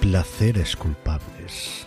[0.00, 1.86] Placeres culpables.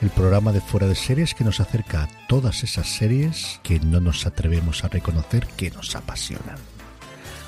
[0.00, 4.00] El programa de fuera de series que nos acerca a todas esas series que no
[4.00, 6.56] nos atrevemos a reconocer que nos apasionan.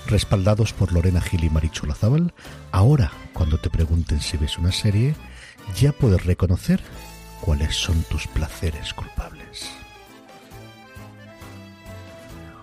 [0.06, 2.34] Respaldados por Lorena Gil y Marichu Lazábal,
[2.70, 5.14] ahora cuando te pregunten si ves una serie,
[5.80, 6.82] ya puedes reconocer
[7.40, 9.70] cuáles son tus placeres culpables.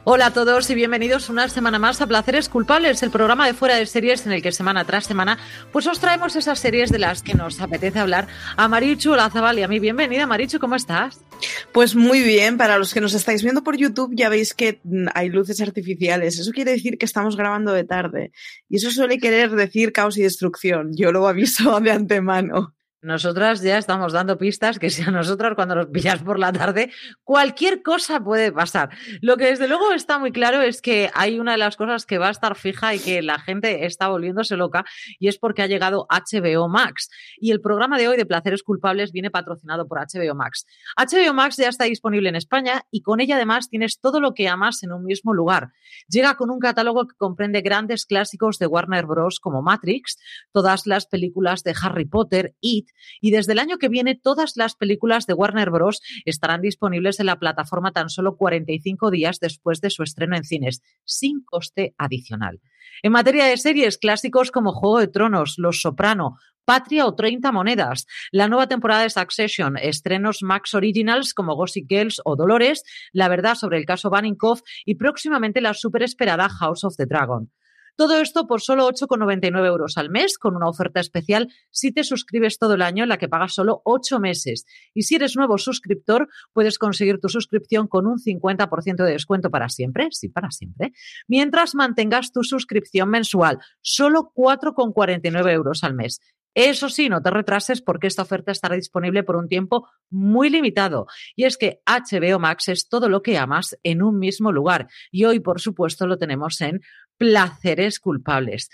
[0.03, 3.75] Hola a todos y bienvenidos una semana más a Placeres Culpables, el programa de fuera
[3.75, 5.37] de series en el que semana tras semana
[5.71, 9.61] pues os traemos esas series de las que nos apetece hablar a Marichu Lazabal y
[9.61, 9.79] a mí.
[9.79, 11.23] Bienvenida Marichu, ¿cómo estás?
[11.71, 15.09] Pues muy bien, para los que nos estáis viendo por YouTube ya veis que mm,
[15.13, 18.31] hay luces artificiales, eso quiere decir que estamos grabando de tarde
[18.69, 22.73] y eso suele querer decir caos y destrucción, yo lo aviso de antemano.
[23.03, 26.91] Nosotras ya estamos dando pistas que si a nosotras cuando nos pillas por la tarde,
[27.23, 28.89] cualquier cosa puede pasar.
[29.21, 32.19] Lo que desde luego está muy claro es que hay una de las cosas que
[32.19, 34.85] va a estar fija y que la gente está volviéndose loca
[35.19, 37.09] y es porque ha llegado HBO Max.
[37.37, 40.67] Y el programa de hoy de Placeres Culpables viene patrocinado por HBO Max.
[40.95, 44.47] HBO Max ya está disponible en España y con ella además tienes todo lo que
[44.47, 45.71] amas en un mismo lugar.
[46.07, 49.39] Llega con un catálogo que comprende grandes clásicos de Warner Bros.
[49.39, 50.19] como Matrix,
[50.51, 54.75] todas las películas de Harry Potter, It, y desde el año que viene todas las
[54.75, 56.01] películas de Warner Bros.
[56.25, 60.81] estarán disponibles en la plataforma tan solo 45 días después de su estreno en cines,
[61.05, 62.61] sin coste adicional.
[63.03, 68.05] En materia de series, clásicos como Juego de Tronos, Los Soprano, Patria o 30 monedas.
[68.31, 73.55] La nueva temporada de Succession, estrenos Max Originals como Gossip Girls o Dolores, La verdad
[73.55, 77.51] sobre el caso Baninkoff y próximamente la super esperada House of the Dragon.
[77.95, 82.57] Todo esto por solo 8,99 euros al mes, con una oferta especial si te suscribes
[82.57, 84.65] todo el año, en la que pagas solo 8 meses.
[84.93, 89.69] Y si eres nuevo suscriptor, puedes conseguir tu suscripción con un 50% de descuento para
[89.69, 90.93] siempre, sí, para siempre,
[91.27, 96.19] mientras mantengas tu suscripción mensual, solo 4,49 euros al mes.
[96.53, 101.07] Eso sí, no te retrases porque esta oferta estará disponible por un tiempo muy limitado.
[101.35, 104.89] Y es que HBO Max es todo lo que amas en un mismo lugar.
[105.11, 106.81] Y hoy, por supuesto, lo tenemos en
[107.21, 108.71] placeres culpables.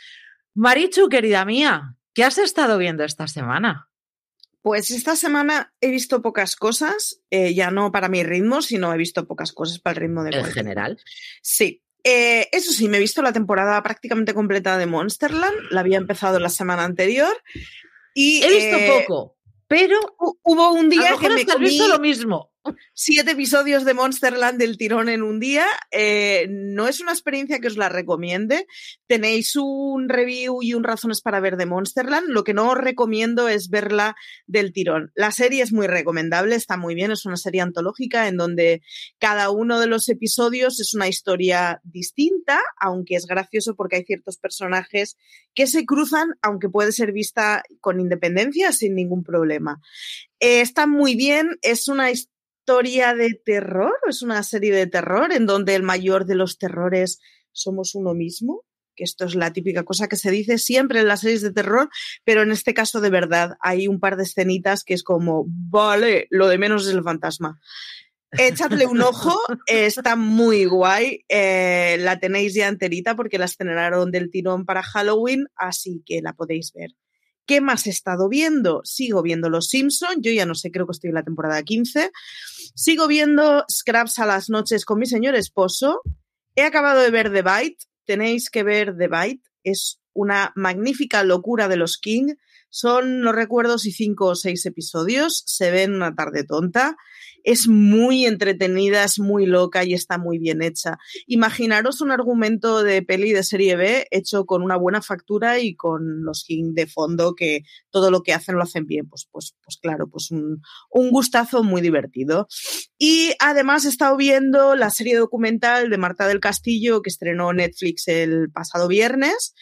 [0.55, 3.89] Marichu, querida mía, ¿qué has estado viendo esta semana?
[4.61, 8.97] Pues esta semana he visto pocas cosas, eh, ya no para mi ritmo, sino he
[8.97, 10.97] visto pocas cosas para el ritmo de En general.
[11.41, 11.83] Sí.
[12.05, 16.39] Eh, eso sí, me he visto la temporada prácticamente completa de Monsterland, la había empezado
[16.39, 17.35] la semana anterior.
[18.13, 19.37] Y, he visto eh, poco,
[19.67, 22.53] pero hubo un día que me has comí visto lo mismo.
[22.93, 25.65] Siete episodios de Monsterland del tirón en un día.
[25.91, 28.67] Eh, no es una experiencia que os la recomiende.
[29.07, 32.29] Tenéis un review y un razones para ver de Monsterland.
[32.29, 35.11] Lo que no os recomiendo es verla del tirón.
[35.15, 37.11] La serie es muy recomendable, está muy bien.
[37.11, 38.81] Es una serie antológica en donde
[39.19, 44.37] cada uno de los episodios es una historia distinta, aunque es gracioso porque hay ciertos
[44.37, 45.17] personajes
[45.53, 49.81] que se cruzan, aunque puede ser vista con independencia sin ningún problema.
[50.39, 52.36] Eh, está muy bien, es una historia
[52.67, 57.21] historia de terror, es una serie de terror en donde el mayor de los terrores
[57.53, 61.21] somos uno mismo, que esto es la típica cosa que se dice siempre en las
[61.21, 61.87] series de terror,
[62.25, 66.27] pero en este caso de verdad hay un par de escenitas que es como, vale,
[66.29, 67.57] lo de menos es el fantasma.
[68.31, 71.23] Echadle un ojo, está muy guay.
[71.29, 76.33] Eh, la tenéis ya enterita porque la estrenaron del tirón para Halloween, así que la
[76.33, 76.89] podéis ver.
[77.47, 78.81] ¿Qué más he estado viendo?
[78.83, 80.21] Sigo viendo Los Simpson.
[80.21, 82.11] Yo ya no sé, creo que estoy en la temporada 15.
[82.75, 86.01] Sigo viendo Scraps a las noches con mi señor esposo.
[86.55, 87.85] He acabado de ver The Bite.
[88.05, 89.43] Tenéis que ver The Bite.
[89.63, 92.33] Es una magnífica locura de los King.
[92.69, 95.43] Son, no recuerdo si cinco o seis episodios.
[95.45, 96.97] Se ven una tarde tonta
[97.47, 100.97] es muy entretenida, es muy loca y está muy bien hecha.
[101.27, 106.25] Imaginaros un argumento de peli de serie B hecho con una buena factura y con
[106.25, 109.07] los King de fondo que todo lo que hacen lo hacen bien.
[109.07, 110.61] Pues, pues, pues claro, pues un,
[110.91, 112.49] un gustazo muy divertido.
[112.97, 118.09] Y además he estado viendo la serie documental de Marta del Castillo que estrenó Netflix
[118.09, 119.53] el pasado viernes.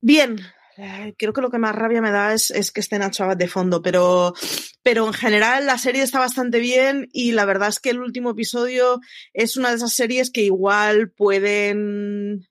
[0.00, 0.40] Bien,
[1.18, 3.48] creo que lo que más rabia me da es, es que estén a Chabat de
[3.48, 4.34] fondo, pero,
[4.82, 8.30] pero en general la serie está bastante bien y la verdad es que el último
[8.30, 9.00] episodio
[9.34, 12.49] es una de esas series que igual pueden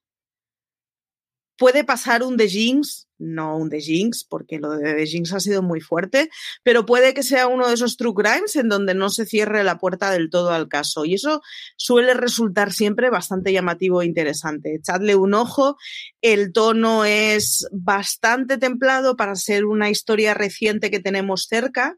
[1.60, 5.40] puede pasar un The Jinx, no un The Jinx, porque lo de The Jinx ha
[5.42, 6.30] sido muy fuerte,
[6.64, 9.78] pero puede que sea uno de esos true crimes en donde no se cierre la
[9.78, 11.04] puerta del todo al caso.
[11.04, 11.42] Y eso
[11.76, 14.74] suele resultar siempre bastante llamativo e interesante.
[14.74, 15.78] Echadle un ojo,
[16.22, 21.98] el tono es bastante templado para ser una historia reciente que tenemos cerca.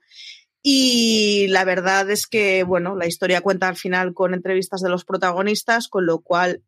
[0.64, 5.06] Y la verdad es que, bueno, la historia cuenta al final con entrevistas de los
[5.06, 6.64] protagonistas, con lo cual,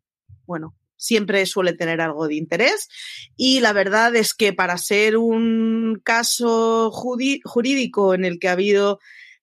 [0.46, 2.88] bueno, siempre suele tener algo de interés.
[3.36, 9.00] Y la verdad es que para ser un caso jurídico en el que ha habido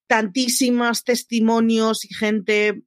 [0.07, 2.83] tantísimos testimonios y gente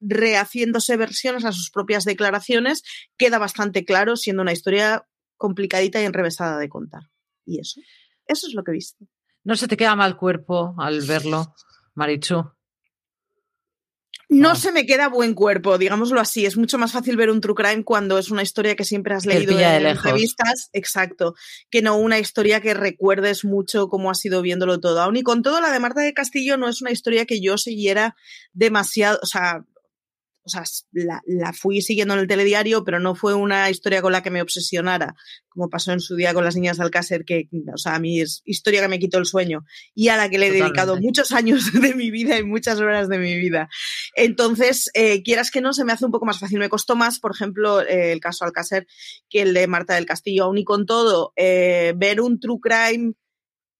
[0.00, 2.82] rehaciéndose versiones a sus propias declaraciones,
[3.16, 5.06] queda bastante claro, siendo una historia
[5.36, 7.02] complicadita y enrevesada de contar.
[7.44, 7.80] Y eso,
[8.26, 9.06] eso es lo que he visto.
[9.44, 11.54] ¿No se te queda mal cuerpo al verlo,
[11.94, 12.57] Marichu?
[14.30, 16.44] No se me queda buen cuerpo, digámoslo así.
[16.44, 19.24] Es mucho más fácil ver un true crime cuando es una historia que siempre has
[19.24, 21.34] leído en entrevistas, exacto,
[21.70, 25.00] que no una historia que recuerdes mucho cómo ha sido viéndolo todo.
[25.00, 27.56] Aún y con todo, la de Marta de Castillo no es una historia que yo
[27.56, 28.16] siguiera
[28.52, 29.64] demasiado, o sea,
[30.48, 34.22] o sea, la, fui siguiendo en el telediario, pero no fue una historia con la
[34.22, 35.14] que me obsesionara,
[35.48, 38.20] como pasó en su día con las niñas de Alcácer, que, o sea, a mí
[38.20, 39.64] es historia que me quitó el sueño
[39.94, 43.08] y a la que le he dedicado muchos años de mi vida y muchas horas
[43.08, 43.68] de mi vida.
[44.14, 46.58] Entonces, eh, quieras que no, se me hace un poco más fácil.
[46.58, 48.86] Me costó más, por ejemplo, eh, el caso Alcácer
[49.28, 50.44] que el de Marta del Castillo.
[50.44, 53.12] Aún y con todo, eh, ver un true crime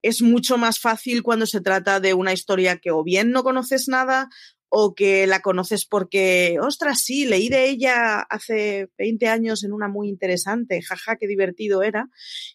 [0.01, 3.87] es mucho más fácil cuando se trata de una historia que o bien no conoces
[3.87, 4.29] nada
[4.69, 9.87] o que la conoces porque, ostras, sí, leí de ella hace 20 años en una
[9.87, 12.07] muy interesante, jaja, qué divertido era,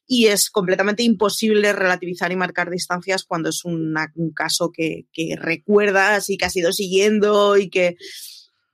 [0.06, 3.94] y es completamente imposible relativizar y marcar distancias cuando es un
[4.34, 7.96] caso que, que recuerdas y que has ido siguiendo y que,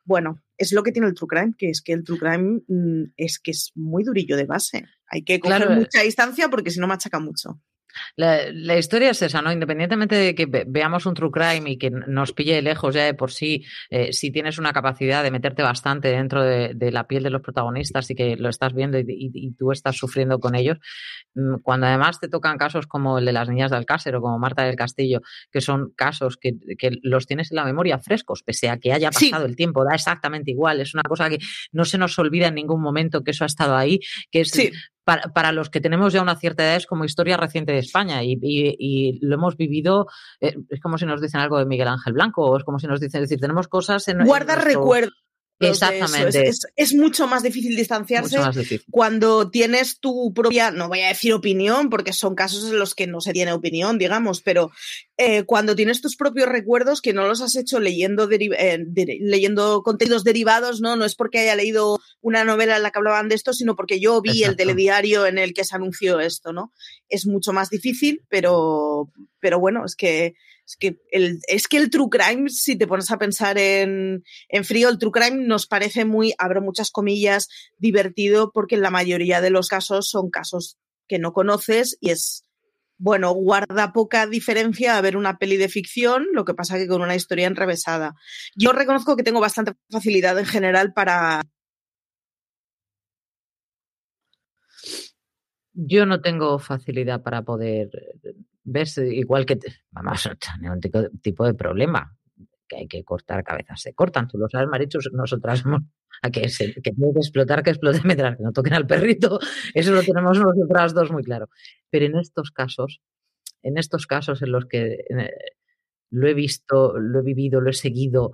[0.05, 3.13] bueno, es lo que tiene el True Crime, que es que el True Crime mm,
[3.17, 4.85] es que es muy durillo de base.
[5.07, 7.59] Hay que coger mucha distancia porque si no machaca mucho.
[8.17, 9.53] La, historia es esa, ¿no?
[9.53, 13.33] Independientemente de que veamos un true crime y que nos pille lejos ya de por
[13.33, 17.43] sí, eh, si tienes una capacidad de meterte bastante dentro de, la piel de los
[17.43, 20.79] protagonistas y que lo estás viendo y, tú estás sufriendo con ellos,
[21.35, 24.39] mm, cuando además te tocan casos como el de las niñas de Alcácer o como
[24.39, 25.21] Marta del Castillo,
[25.51, 26.57] que son casos que,
[27.03, 30.51] los tienes en la memoria frescos, pese a que haya pasado el tiempo, da exactamente
[30.51, 31.39] igual, es una cosa que
[31.73, 34.01] no se nos olvida en ningún momento que eso ha estado ahí,
[34.31, 34.51] que es
[35.35, 39.19] para, los que tenemos ya una cierta edad es como historia reciente de España y,
[39.23, 40.07] lo hemos vivido,
[40.41, 42.87] eh, es como si nos dicen algo de Miguel Ángel Blanco o es como si
[42.87, 44.25] nos dicen, es decir, tenemos cosas en...
[44.25, 45.15] Guarda recuerdos.
[45.61, 46.51] Exactamente.
[46.77, 48.39] Es, mucho más difícil distanciarse
[48.91, 53.07] cuando tienes tu propia, no voy a decir opinión, porque son casos en los que
[53.07, 54.71] no se tiene opinión, digamos, pero
[55.19, 58.87] eh, cuando tienes tus propios recuerdos que no los has hecho leyendo, eh,
[59.21, 60.97] leyendo contenidos derivados, ¿no?
[60.97, 64.01] No es porque haya leído una novela en la que hablaban de esto, sino porque
[64.01, 66.73] yo vi el telediario en el que se anunció esto, ¿no?
[67.11, 69.11] Es mucho más difícil, pero,
[69.41, 70.35] pero bueno, es que
[70.71, 74.65] es que el, es que el true crime, si te pones a pensar en, en
[74.65, 79.41] frío, el true crime nos parece muy, abro muchas comillas, divertido porque en la mayoría
[79.41, 80.79] de los casos son casos
[81.09, 82.45] que no conoces y es,
[82.99, 87.03] bueno, guarda poca diferencia a ver una peli de ficción, lo que pasa que con
[87.03, 88.15] una historia enrevesada.
[88.55, 91.43] Yo reconozco que tengo bastante facilidad en general para...
[95.73, 97.91] Yo no tengo facilidad para poder
[98.65, 99.59] ves igual que,
[99.91, 100.81] vamos, un
[101.21, 102.17] tipo de problema
[102.71, 105.65] que hay que cortar cabezas, se cortan, tú lo sabes, Marichu, nosotras
[106.23, 109.41] a que, se, que tiene que explotar, que explote mientras que no toquen al perrito,
[109.75, 111.51] eso lo tenemos nosotras dos muy claro.
[111.91, 113.01] Pero en estos casos,
[113.63, 115.31] en estos casos en los que eh,
[116.11, 118.33] lo he visto, lo he vivido, lo he seguido,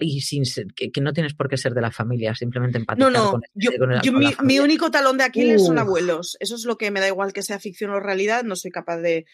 [0.00, 0.42] y sin
[0.74, 3.70] que, no tienes por qué ser de la familia, simplemente empatizar no, no, con, yo,
[4.02, 6.36] yo mi, único talón de Aquiles son abuelos.
[6.40, 8.98] Eso es lo que me da igual que sea ficción o realidad, no soy capaz
[8.98, 9.24] de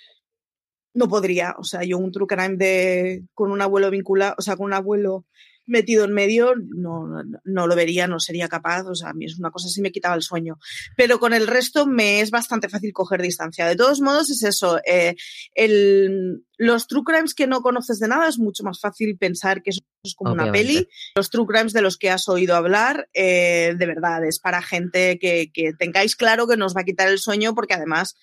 [0.97, 1.55] no podría.
[1.59, 4.73] O sea, yo un true crime de, con un abuelo vinculado, o sea, con un
[4.73, 5.27] abuelo
[5.67, 8.87] metido en medio, no, no, lo vería, no sería capaz.
[8.87, 10.59] O sea, a mí es una cosa así me quitaba el sueño.
[10.97, 13.67] Pero con el resto me es bastante fácil coger distancia.
[13.67, 14.81] De todos modos, es eso.
[14.87, 15.17] Eh,
[15.55, 19.71] el, los true crimes que no conoces de nada es mucho más fácil pensar que
[19.71, 20.89] eso es como una peli.
[21.15, 25.19] Los true crimes de los que has oído hablar, eh, de verdad, es para gente
[25.19, 28.15] que, que tengáis claro que nos va a quitar el sueño porque además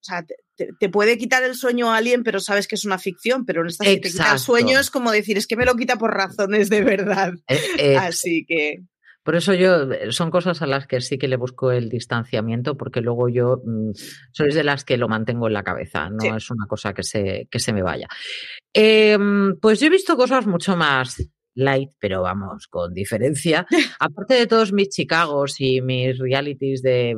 [0.00, 0.24] o sea,
[0.56, 3.68] te, puede quitar el sueño a alguien, pero sabes que es una ficción, pero en
[3.68, 6.14] esta si te quita el sueño es como decir, es que me lo quita por
[6.14, 7.34] razones de verdad.
[7.48, 8.82] Eh, eh, Así que...
[9.22, 12.76] Por eso yo, eh, son cosas a las que sí que le busco el distanciamiento,
[12.76, 13.90] porque luego yo mm,
[14.32, 17.46] soy de las que lo mantengo en la cabeza, no es una cosa que se,
[17.50, 18.08] que se me vaya.
[18.72, 21.22] Em, pues yo he visto cosas mucho más
[21.60, 23.66] light, pero vamos, con diferencia.
[24.00, 27.16] Aparte de todos mis Chicagos y mis realities de,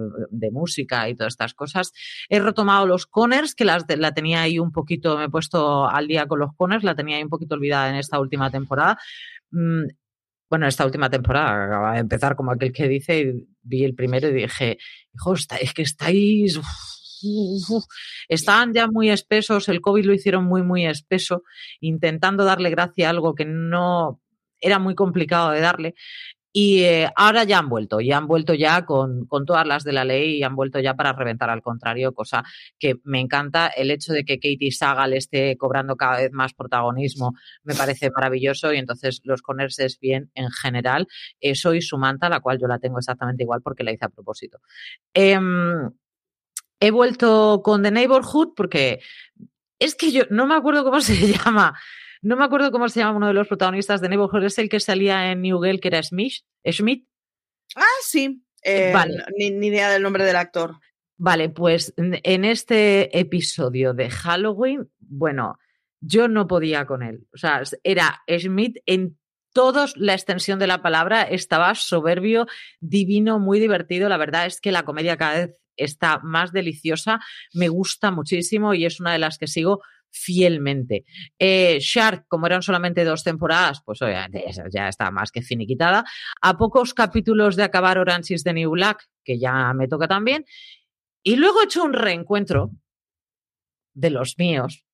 [0.52, 1.92] música y todas estas cosas,
[2.28, 6.06] he retomado los Conners, que las la tenía ahí un poquito, me he puesto al
[6.06, 8.98] día con los Conners, la tenía ahí un poquito olvidada en esta última temporada.
[9.50, 9.84] Mm,
[10.52, 14.34] bueno, esta última temporada acaba de empezar como aquel que dice, vi el primero y
[14.34, 14.76] dije,
[15.14, 16.60] hijo, es que estáis...
[18.28, 21.42] Estaban ya muy espesos, el COVID lo hicieron muy, muy espeso,
[21.80, 24.20] intentando darle gracia a algo que no
[24.62, 25.94] era muy complicado de darle.
[26.54, 29.92] Y eh, ahora ya han vuelto, y han vuelto ya con, con, todas las de
[29.92, 32.44] la ley y han vuelto ya para reventar al contrario, cosa
[32.78, 33.68] que me encanta.
[33.68, 38.70] El hecho de que Katie Sagal esté cobrando cada vez más protagonismo me parece maravilloso
[38.74, 39.40] y entonces los
[39.78, 41.08] es bien en general.
[41.40, 44.10] Eso y su manta, la cual yo la tengo exactamente igual porque la hice a
[44.10, 44.58] propósito.
[45.14, 45.90] Em,
[46.80, 49.00] he vuelto con The Neighborhood porque
[49.78, 51.74] es que yo no me acuerdo cómo se llama.
[52.22, 54.80] No me acuerdo cómo se llama uno de los protagonistas de Neighborhood, es el que
[54.80, 56.44] salía en New Girl, que era Smith.
[56.64, 57.06] Schmidt.
[57.74, 58.44] Ah, sí.
[58.64, 58.94] Eh,
[59.36, 60.76] ni, idea del nombre del actor.
[61.16, 65.58] Vale, pues en este episodio de Halloween, bueno,
[66.00, 67.26] yo no podía con él.
[67.34, 69.18] O sea, era Schmidt en
[69.52, 72.46] toda la extensión de la palabra, estaba soberbio,
[72.80, 74.08] divino, muy divertido.
[74.08, 77.20] La verdad es que la comedia cada vez está más deliciosa,
[77.54, 79.82] me gusta muchísimo y es una de las que sigo
[80.12, 81.04] fielmente.
[81.38, 86.04] Eh, Shark, como eran solamente dos temporadas, pues obviamente ya está más que finiquitada.
[86.40, 90.44] A pocos capítulos de acabar Orange is the New Black, que ya me toca también.
[91.22, 92.70] Y luego he hecho un reencuentro
[93.94, 94.84] de los míos.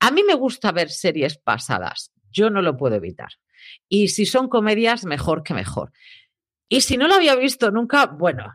[0.00, 3.30] A mí me gusta ver series pasadas, yo no lo puedo evitar.
[3.88, 5.92] Y si son comedias, mejor que mejor.
[6.68, 8.54] Y si no lo había visto nunca, bueno,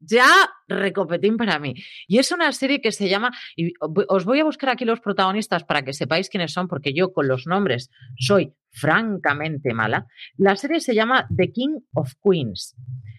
[0.00, 0.28] ya
[0.68, 1.74] recopetín para mí.
[2.06, 5.64] Y es una serie que se llama, y os voy a buscar aquí los protagonistas
[5.64, 10.06] para que sepáis quiénes son, porque yo con los nombres soy francamente mala.
[10.36, 12.76] La serie se llama The King of Queens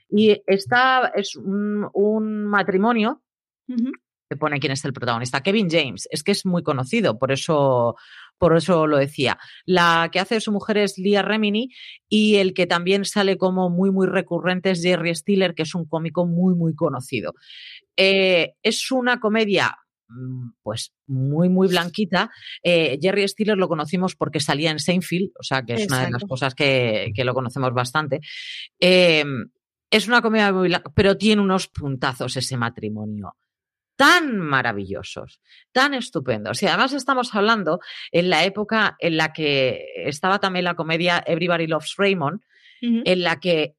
[0.09, 3.21] y está, es un, matrimonio.
[3.67, 5.41] que pone quién es el protagonista.
[5.41, 7.95] Kevin James, es que es muy conocido, por eso,
[8.39, 9.37] por eso lo decía.
[9.65, 11.69] La que hace de su mujer es Leah Remini
[12.07, 15.85] y el que también sale como muy, muy recurrente es Jerry Stiller, que es un
[15.85, 17.33] cómico muy, muy conocido.
[17.95, 19.77] Eh, es una comedia
[20.07, 22.31] mm, pues muy, muy blanquita.
[22.63, 26.11] Eh, Jerry Stiller lo conocimos porque salía en Seinfeld, o sea que es una de
[26.11, 28.21] las cosas que, lo conocemos bastante.
[28.79, 29.25] Eh,
[29.91, 33.35] es una comedia muy blanca, pero tiene unos puntazos ese matrimonio
[33.99, 35.41] tan maravillosos,
[35.73, 36.63] tan estupendos.
[36.63, 37.81] Y además estamos hablando
[38.13, 42.39] en la época en la que estaba también la comedia Everybody Loves Raymond,
[42.81, 43.75] en la que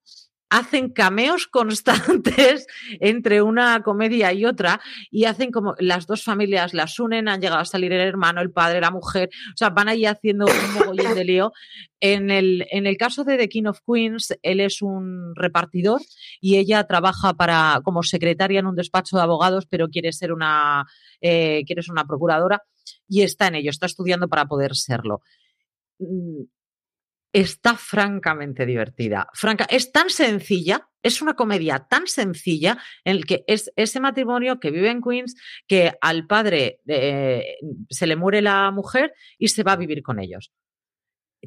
[0.50, 2.66] hacen cameos constantes
[3.00, 4.80] entre una comedia y otra
[5.10, 8.50] y hacen como las dos familias las unen, han llegado a salir el hermano, el
[8.50, 11.52] padre, la mujer, o sea, van ahí haciendo un mogollón de lío.
[12.00, 16.00] En el, en el caso de The King of Queens, él es un repartidor
[16.40, 20.86] y ella trabaja para, como secretaria en un despacho de abogados, pero quiere ser una,
[21.20, 22.62] eh, quiere ser una procuradora
[23.06, 25.20] y está en ello, está estudiando para poder serlo
[25.98, 26.42] mm,
[27.32, 29.28] está francamente divertida.
[29.34, 34.60] Franca, es tan sencilla, es una comedia tan sencilla en el que es ese matrimonio
[34.60, 37.56] que vive en Queens, que al padre eh,
[37.88, 40.52] se le muere la mujer y se va a vivir con ellos.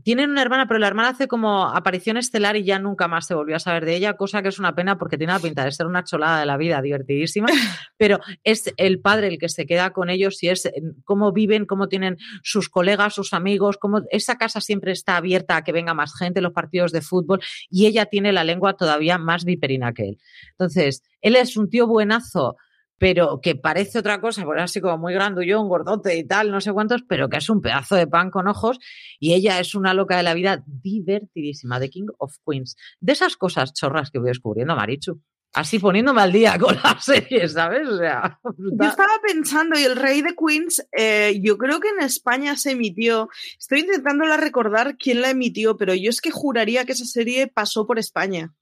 [0.04, 3.36] Tienen una hermana, pero la hermana hace como aparición estelar y ya nunca más se
[3.36, 5.72] volvió a saber de ella, cosa que es una pena porque tiene la pinta de
[5.72, 7.48] ser una cholada de la vida, divertidísima,
[7.98, 10.68] pero es el padre el que se queda con ellos y es
[11.04, 15.64] cómo viven, cómo tienen sus colegas, sus amigos, cómo esa casa siempre está abierta a
[15.64, 19.46] que venga más gente, los partidos de fútbol, y ella tiene la lengua todavía más
[19.46, 20.18] viperina que él.
[20.52, 22.58] Entonces, él es un tío buenazo,
[23.04, 26.72] pero que parece otra cosa, por así como muy un gordote y tal, no sé
[26.72, 28.80] cuántos, pero que es un pedazo de pan con ojos
[29.20, 32.78] y ella es una loca de la vida divertidísima, The King of Queens.
[33.02, 35.22] De esas cosas chorras que voy descubriendo, Marichu.
[35.52, 37.90] Así poniéndome al día con la serie, ¿sabes?
[37.90, 42.06] O sea, yo estaba pensando, y el Rey de Queens, eh, yo creo que en
[42.06, 43.28] España se emitió.
[43.60, 47.86] Estoy intentando recordar quién la emitió, pero yo es que juraría que esa serie pasó
[47.86, 48.54] por España.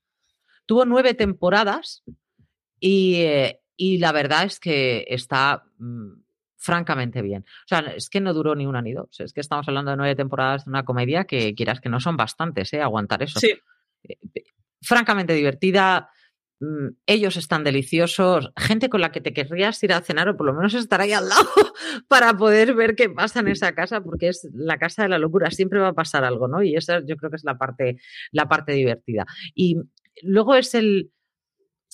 [0.65, 2.03] Tuvo nueve temporadas
[2.79, 6.11] y, eh, y la verdad es que está mm,
[6.55, 7.45] francamente bien.
[7.65, 9.19] O sea, es que no duró ni una ni dos.
[9.19, 12.15] Es que estamos hablando de nueve temporadas de una comedia que quieras que no son
[12.15, 12.81] bastantes, ¿eh?
[12.81, 13.39] Aguantar eso.
[13.39, 13.55] Sí.
[14.03, 14.17] Eh,
[14.83, 16.11] francamente divertida.
[16.59, 20.45] Mm, ellos están deliciosos, gente con la que te querrías ir a cenar o por
[20.45, 21.49] lo menos estar ahí al lado
[22.07, 25.49] para poder ver qué pasa en esa casa, porque es la casa de la locura,
[25.49, 26.61] siempre va a pasar algo, ¿no?
[26.61, 27.97] Y esa yo creo que es la parte,
[28.31, 29.25] la parte divertida.
[29.55, 29.77] Y
[30.21, 31.09] luego es el,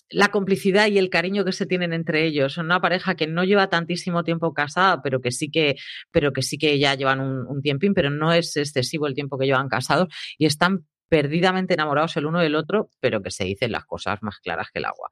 [0.10, 2.54] la complicidad y el cariño que se tienen entre ellos.
[2.54, 5.76] Son una pareja que no lleva tantísimo tiempo casada, pero que sí que,
[6.12, 9.46] pero que sí que ya llevan un, tiempín, pero no es excesivo el tiempo que
[9.46, 13.86] llevan casados y están perdidamente enamorados el uno del otro, pero que se dicen las
[13.86, 15.10] cosas más claras que el agua.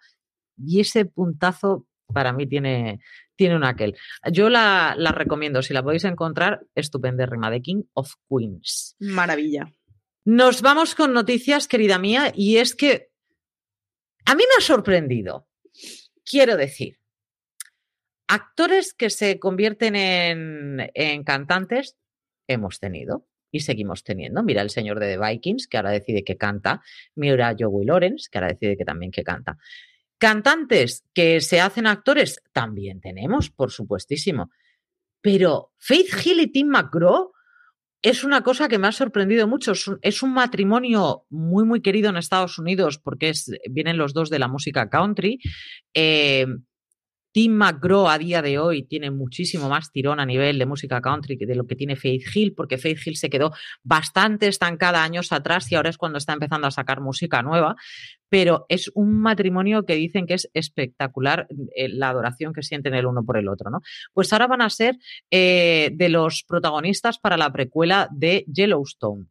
[0.58, 3.00] Y ese puntazo para mí tiene,
[3.36, 3.98] tiene un aquel.
[4.32, 8.96] Yo la, la recomiendo, si la podéis encontrar, estupenda de King of Queens.
[9.00, 9.72] Maravilla.
[10.24, 13.10] Nos vamos con noticias, querida mía, y es que
[14.26, 15.48] a mí me ha sorprendido,
[16.24, 17.00] quiero decir,
[18.28, 21.96] actores que se convierten en, cantantes,
[22.48, 23.28] hemos tenido.
[23.52, 24.44] y seguimos teniendo.
[24.44, 26.82] Mira el señor de The Vikings, que ahora decide que canta.
[27.16, 29.58] Mira Joey Lawrence, que ahora decide que también que canta.
[30.18, 34.50] Cantantes que se hacen actores, también tenemos, por supuestísimo.
[35.22, 37.32] Pero Faith Hill y Tim McGraw
[38.06, 39.74] es una cosa que me ha sorprendido mucho.
[40.04, 43.32] Es un, matrimonio muy, muy querido en Estados Unidos porque
[43.68, 45.40] vienen los dos de la música country.
[45.92, 46.46] Eh,
[47.36, 51.38] Tim McGraw a día de hoy tiene muchísimo más tirón a nivel de música country
[51.38, 53.52] que de lo que tiene Faith Hill, porque Faith Hill se quedó
[53.84, 57.76] bastante estancada años atrás y ahora es cuando está empezando a sacar música nueva.
[58.30, 63.06] Pero es un matrimonio que dicen que es espectacular eh, la adoración que sienten el
[63.06, 63.82] uno por el otro, ¿no?
[64.14, 64.98] Pues ahora van a ser
[65.30, 69.26] eh, de los protagonistas para la precuela de Yellowstone.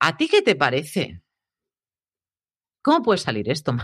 [0.00, 1.20] ¿A ti qué te parece?
[2.80, 3.74] ¿Cómo puede salir esto,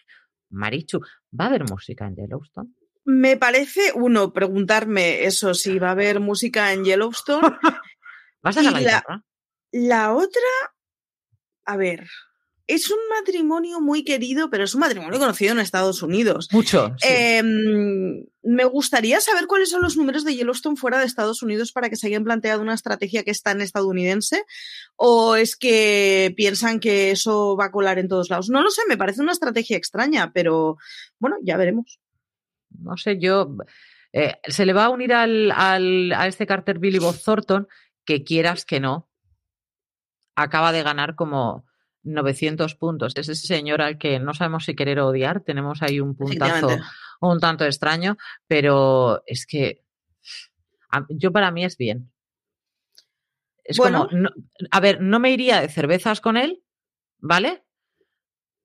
[0.50, 0.98] Marichu?
[1.38, 2.72] ¿Va a haber música en Yellowstone?
[3.10, 7.40] Me parece, uno, preguntarme eso, si va a haber música en Yellowstone.
[8.42, 9.24] ¿Vas a la, la,
[9.72, 10.42] la otra,
[11.64, 12.06] a ver,
[12.66, 16.50] es un matrimonio muy querido, pero es un matrimonio conocido en Estados Unidos.
[16.52, 16.94] Mucho.
[17.00, 21.88] Em, me gustaría saber cuáles son los números de Yellowstone fuera de Estados Unidos para
[21.88, 24.44] que se hayan planteado una estrategia que está en estadounidense
[24.96, 28.50] o es que piensan que eso va a colar en todos lados.
[28.50, 30.76] No lo sé, me parece una estrategia extraña, pero
[31.18, 31.98] bueno, ya veremos
[32.78, 33.56] no sé, yo,
[34.12, 37.68] eh, se le va a unir al, al, a este Carter Billy Bob Thornton,
[38.04, 39.08] que quieras que no,
[40.34, 41.66] acaba de ganar como
[42.04, 43.12] 900 puntos.
[43.16, 46.68] Es ese señor al que no sabemos si querer odiar, tenemos ahí un puntazo
[47.20, 48.16] un tanto extraño,
[48.46, 49.84] pero es que
[51.10, 52.12] yo para mí es bien.
[53.64, 54.08] Es como,
[54.70, 56.62] a ver, no me iría de cervezas con él,
[57.18, 57.64] ¿vale?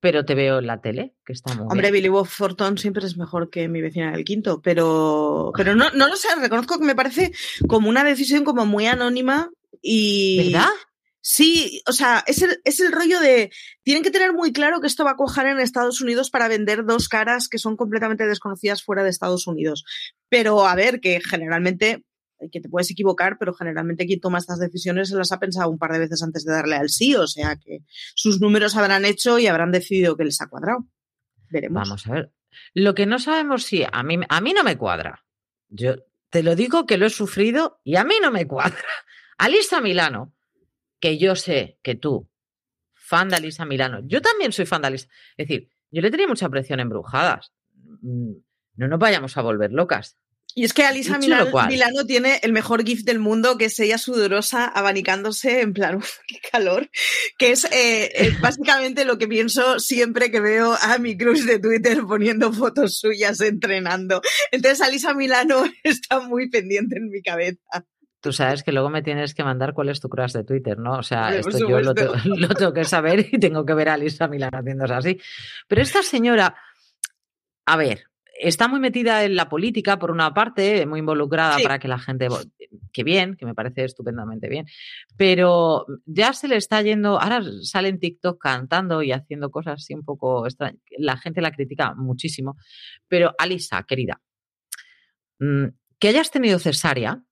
[0.04, 3.16] Pero te veo en la tele, que está muy Hombre, Billy Bob Thornton siempre es
[3.16, 6.94] mejor que mi vecina del quinto, pero, pero no, no lo sé, reconozco que me
[6.94, 7.32] parece
[7.70, 9.50] como una decisión como muy anónima
[9.82, 10.52] y...
[10.52, 10.72] ¿Verdad?
[11.22, 13.50] Sí, o sea, es el, es el rollo de.
[13.84, 16.84] Tienen que tener muy claro que esto va a cuajar en Estados Unidos para vender
[16.84, 19.86] dos caras que son completamente desconocidas fuera de Estados Unidos.
[20.28, 22.04] Pero a ver, que generalmente
[22.52, 25.78] que te puedes equivocar, pero generalmente quien toma estas decisiones se las ha pensado un
[25.78, 27.80] par de veces antes de darle al sí, o sea que
[28.16, 30.88] sus números habrán hecho y habrán decidido que les ha cuadrado.
[31.50, 31.88] Veremos.
[31.88, 32.34] Vamos a ver.
[32.74, 35.26] Lo que no sabemos si a mí, a mí no me cuadra.
[35.70, 35.96] Yo
[36.30, 38.78] te lo digo que lo he sufrido y a mí no me cuadra.
[39.38, 40.34] Alisa Milano,
[41.00, 42.30] que yo sé que tú,
[42.94, 45.08] fan de Alisa Milano, yo también soy fan de Alisa.
[45.38, 47.54] Es decir, yo le tenía mucha presión en Brujadas.
[48.02, 48.34] Mm,
[48.76, 50.18] no nos vayamos a volver locas.
[50.56, 54.66] Y es que Alisa Milano, tiene el mejor GIF del mundo, que es ella sudorosa,
[54.66, 56.90] abanicándose, en plan, qué calor,
[57.38, 62.04] que es eh, básicamente lo que pienso siempre que veo a mi cruz de Twitter
[62.08, 64.22] poniendo fotos suyas entrenando.
[64.52, 67.86] Entonces Alisa Milano está muy pendiente en mi cabeza.
[68.22, 71.00] Tú sabes que luego me tienes que mandar cuál es tu crush de Twitter, ¿no?
[71.00, 71.94] O sea, esto yo lo,
[72.26, 75.20] lo, tengo que saber y tengo que ver a Alisa Milano haciéndose así.
[75.68, 76.56] Pero esta señora,
[77.66, 81.88] a ver, está muy metida en la política, por una parte, muy involucrada para que
[81.88, 82.28] la gente,
[82.92, 84.66] que bien, que me parece estupendamente bien,
[85.18, 89.94] pero ya se le está yendo, ahora sale en TikTok cantando y haciendo cosas así
[89.94, 92.58] un poco extrañas, la gente la critica muchísimo,
[93.08, 94.22] pero Alisa, querida,
[95.40, 95.66] mm,
[96.00, 97.24] que hayas tenido cesárea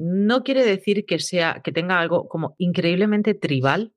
[0.00, 3.92] no quiere decir que sea, que tenga algo como increíblemente tribal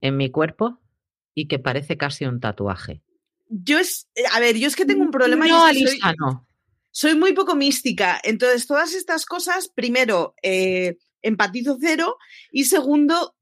[0.00, 0.80] en mi cuerpo
[1.34, 3.02] y que parece casi un tatuaje
[3.48, 5.46] yo es, eh, a ver, yo es que tengo un problema.
[5.46, 6.46] No, y soy, no.
[6.90, 8.20] soy muy poco mística.
[8.22, 12.16] Entonces, todas estas cosas, primero, eh, empatizo cero
[12.50, 13.34] y segundo,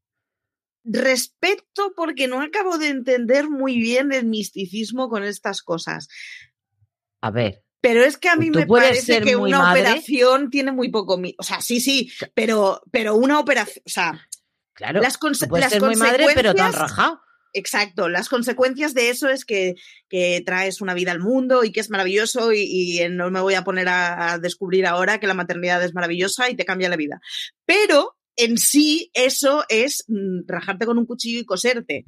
[0.86, 6.08] respeto porque no acabo de entender muy bien el misticismo con estas cosas.
[7.20, 7.62] A ver.
[7.80, 11.20] Pero es que a mí me parece que una operación tiene muy poco.
[11.38, 13.82] O sea, sí, sí, pero, pero una operación.
[13.86, 14.28] O sea,
[14.72, 17.20] claro, las, puedes ser muy madre, pero tan rajado.
[17.56, 19.76] Exacto, las consecuencias de eso es que,
[20.44, 23.88] traes una vida al mundo y que es maravilloso y, no me voy a poner
[23.88, 27.18] a, descubrir ahora que la maternidad es maravillosa y te cambia la vida.
[27.64, 32.04] Pero en sí eso es mm, rajarte con un cuchillo y coserte.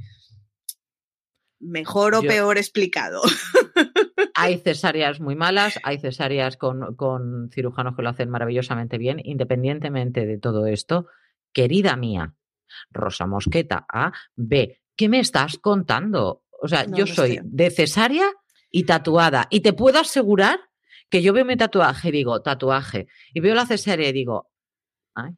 [1.61, 3.23] Mejor o peor explicado.
[4.35, 10.27] Hay cesáreas muy malas, hay cesáreas con, con cirujanos que lo hacen maravillosamente bien, independientemente
[10.27, 11.07] de todo esto.
[11.53, 12.35] Querida mía,
[12.91, 16.43] Rosa Mosqueta A, B, ¿qué me estás contando?
[16.61, 18.27] O sea, yo soy de cesárea
[18.71, 19.47] y tatuada.
[19.49, 20.59] Y te puedo asegurar
[21.09, 23.07] que yo veo mi tatuaje y digo, tatuaje.
[23.33, 24.51] Y veo la cesárea y digo,
[25.15, 25.33] ay.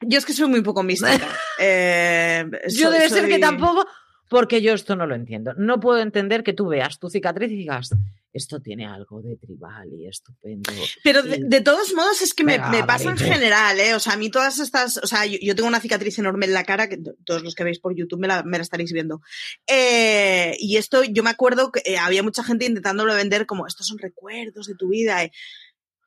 [0.00, 1.28] Yo es que soy muy poco mística.
[1.60, 3.86] Eh, yo debe ser que tampoco,
[4.28, 5.54] porque yo esto no lo entiendo.
[5.56, 7.90] No puedo entender que tú veas tu cicatriz y digas,
[8.34, 10.72] esto tiene algo de tribal y estupendo.
[11.04, 13.94] Pero de, todos modos es que me, pasa en general, ¿eh?
[13.94, 16.64] O sea, a mí todas estas, o sea, yo, tengo una cicatriz enorme en la
[16.64, 19.20] cara, que todos los que veis por YouTube me la, estaréis viendo.
[19.68, 23.86] Eh, y esto, yo me acuerdo que eh, había mucha gente intentándolo vender como, estos
[23.86, 25.22] son recuerdos de tu vida.
[25.22, 25.30] Eh".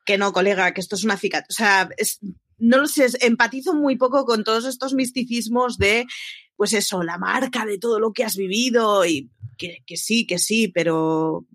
[0.06, 1.48] Que no, colega, que esto es una cicatriz.
[1.50, 1.90] O sea,
[2.58, 6.06] no lo sé, empatizo muy poco con todos estos misticismos de,
[6.58, 10.40] pues eso, la marca de todo lo que has vivido y que, que sí, que
[10.40, 11.46] sí, pero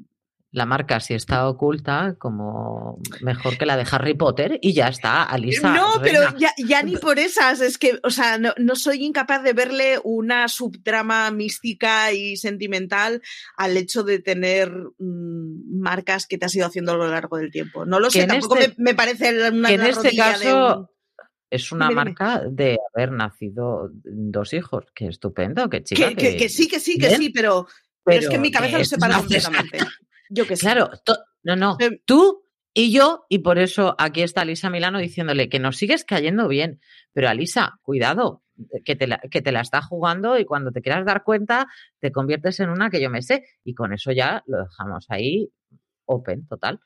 [0.53, 5.23] la marca si está oculta como mejor que la de Harry Potter y ya está,
[5.23, 5.73] Alisa.
[5.73, 9.99] No, pero ya, ni por esas, es que, o sea, no, soy incapaz de verle
[10.05, 13.23] una subtrama mística y sentimental
[13.57, 17.51] al hecho de tener mm, marcas que te has ido haciendo a lo largo del
[17.51, 17.87] tiempo.
[17.87, 20.91] No lo sé, tampoco este me, parece una que en este caso
[21.49, 24.85] es una marca de haber nacido dos hijos.
[24.95, 26.15] Qué estupendo, qué chica.
[26.15, 27.67] Que, sí, que sí, que sí, pero,
[28.05, 29.79] pero, es que en mi cabeza lo separa completamente.
[30.33, 30.63] Yo que sé.
[30.63, 30.91] Claro,
[31.43, 31.77] no, no.
[32.07, 36.49] Tú y yo, y por eso aquí está Alisa Milano diciéndole que nos sigues cayendo
[36.49, 36.81] bien.
[37.13, 38.43] Pero Alisa, cuidado,
[38.85, 41.67] que te, la, que te la está jugando y cuando te quieras dar cuenta,
[42.01, 43.45] te conviertes en una que yo me sé.
[43.63, 45.51] Y con eso ya lo dejamos ahí
[46.07, 46.81] open, total.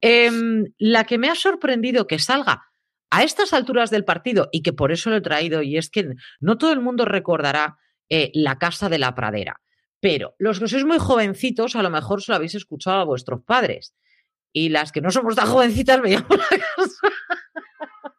[0.00, 2.62] Em, la que me ha sorprendido que salga
[3.10, 6.14] a estas alturas del partido y que por eso lo he traído, y es que
[6.40, 9.60] no todo el mundo recordará eh, la casa de la pradera.
[10.00, 13.42] Pero los que sois muy jovencitos, a lo mejor se lo habéis escuchado a vuestros
[13.42, 13.94] padres.
[14.52, 17.08] Y las que no somos tan jovencitas veíamos la casa,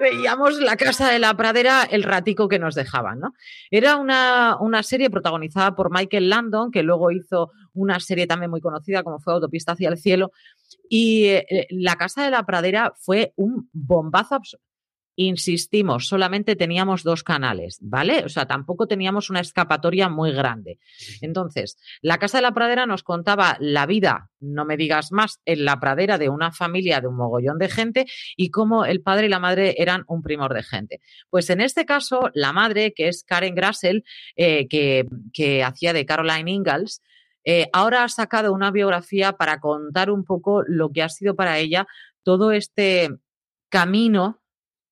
[0.00, 3.34] veíamos la casa de la pradera el ratico que nos dejaban, ¿no?
[3.70, 8.60] Era una, una, serie protagonizada por Michael Landon, que luego hizo una serie también muy
[8.60, 10.32] conocida como fue Autopista hacia el cielo.
[10.88, 14.34] Y eh, la casa de la pradera fue un bombazo
[15.18, 18.24] insistimos, solamente teníamos dos canales, ¿vale?
[18.24, 20.78] O sea, tampoco teníamos una escapatoria muy grande.
[21.20, 25.64] Entonces, la Casa de la Pradera nos contaba la vida, no me digas más, en
[25.64, 29.28] la pradera de una familia de un mogollón de gente y cómo el padre y
[29.28, 31.00] la madre eran un primor de gente.
[31.30, 34.04] Pues en este caso, la madre, que es Karen Grassel,
[34.36, 37.02] eh, que, hacía de Caroline Ingalls,
[37.44, 41.58] eh, ahora ha sacado una biografía para contar un poco lo que ha sido para
[41.58, 41.88] ella
[42.22, 43.10] todo este
[43.68, 44.40] camino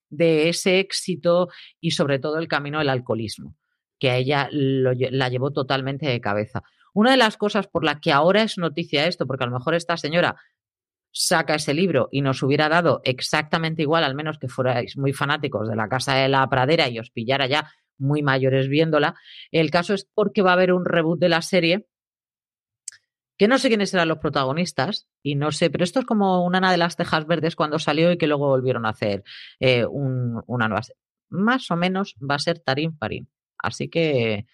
[0.09, 1.49] de ese éxito
[1.81, 3.57] y sobre todo el camino del alcoholismo,
[3.99, 6.63] que a ella la llevó totalmente de cabeza.
[6.95, 9.75] Una de las cosas por la que ahora es noticia esto, porque a lo mejor
[9.75, 10.37] esta señora
[11.13, 15.69] saca ese libro y nos hubiera dado exactamente igual, al menos que fuerais muy fanáticos
[15.69, 19.15] de la Casa de la Pradera y os pillara ya muy mayores viéndola,
[19.51, 21.87] el caso es porque va a haber un reboot de la serie
[23.37, 26.71] que no sé quiénes eran los protagonistas y no sé, pero esto es como una
[26.71, 29.25] de las Tejas Verdes cuando salió y que luego volvieron a hacer
[29.61, 30.83] eh, una nueva.
[31.29, 33.27] Más o menos va a ser Tarim Parim.
[33.59, 34.47] Así que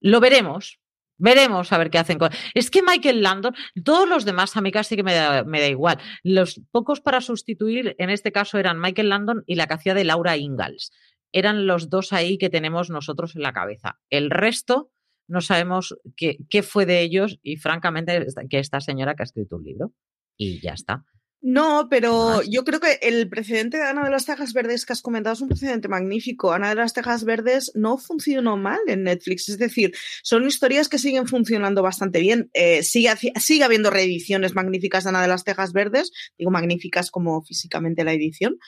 [0.00, 0.80] lo veremos.
[1.20, 2.30] Veremos a ver qué hacen con.
[2.54, 3.54] Es que Michael Landon,
[3.84, 5.98] todos los demás a mí casi que me da, me da igual.
[6.22, 10.04] Los pocos para sustituir, en este caso, eran Michael Landon y la que hacía de
[10.04, 10.92] Laura Ingalls.
[11.32, 13.98] Eran los dos ahí que tenemos nosotros en la cabeza.
[14.10, 14.92] El resto,
[15.28, 19.56] no sabemos qué, qué fue de ellos y francamente que esta señora que ha escrito
[19.56, 19.92] un libro
[20.36, 21.04] y ya está.
[21.40, 25.02] No, pero yo creo que el precedente de Ana de las Tejas Verdes que has
[25.02, 26.52] comentado es un precedente magnífico.
[26.52, 30.98] Ana de las Tejas Verdes no funcionó mal en Netflix, es decir, son historias que
[30.98, 32.50] siguen funcionando bastante bien.
[32.54, 37.40] Eh, sigue, sigue habiendo reediciones magníficas de Ana de las Tejas Verdes, digo magníficas como
[37.44, 38.58] físicamente la edición.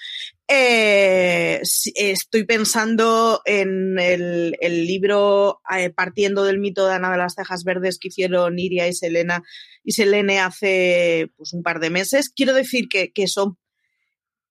[0.47, 1.61] Eh,
[1.95, 7.99] estoy pensando en el, libro eh, partiendo del mito de Ana de las Tejas Verdes
[7.99, 9.43] que hicieron Iria y Selena
[9.87, 12.31] Selene hace pues, un par de meses.
[12.35, 13.59] Quiero decir que, que son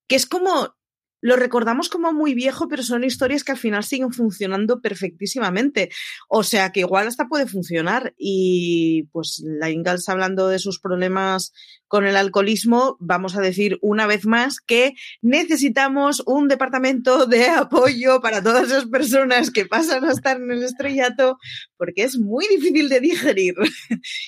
[0.07, 0.75] que es como
[1.21, 5.89] lo recordamos como muy viejo, pero son historias que al final siguen funcionando perfectísimamente.
[6.29, 8.13] O sea que igual hasta puede funcionar.
[8.17, 11.51] Y pues la Ingalls hablando de sus problemas
[11.89, 18.21] con el alcoholismo, vamos a decir una vez más que necesitamos un departamento de apoyo
[18.21, 21.37] para todas esas personas que pasan a estar en el estrellato,
[21.77, 23.55] porque es muy difícil de digerir.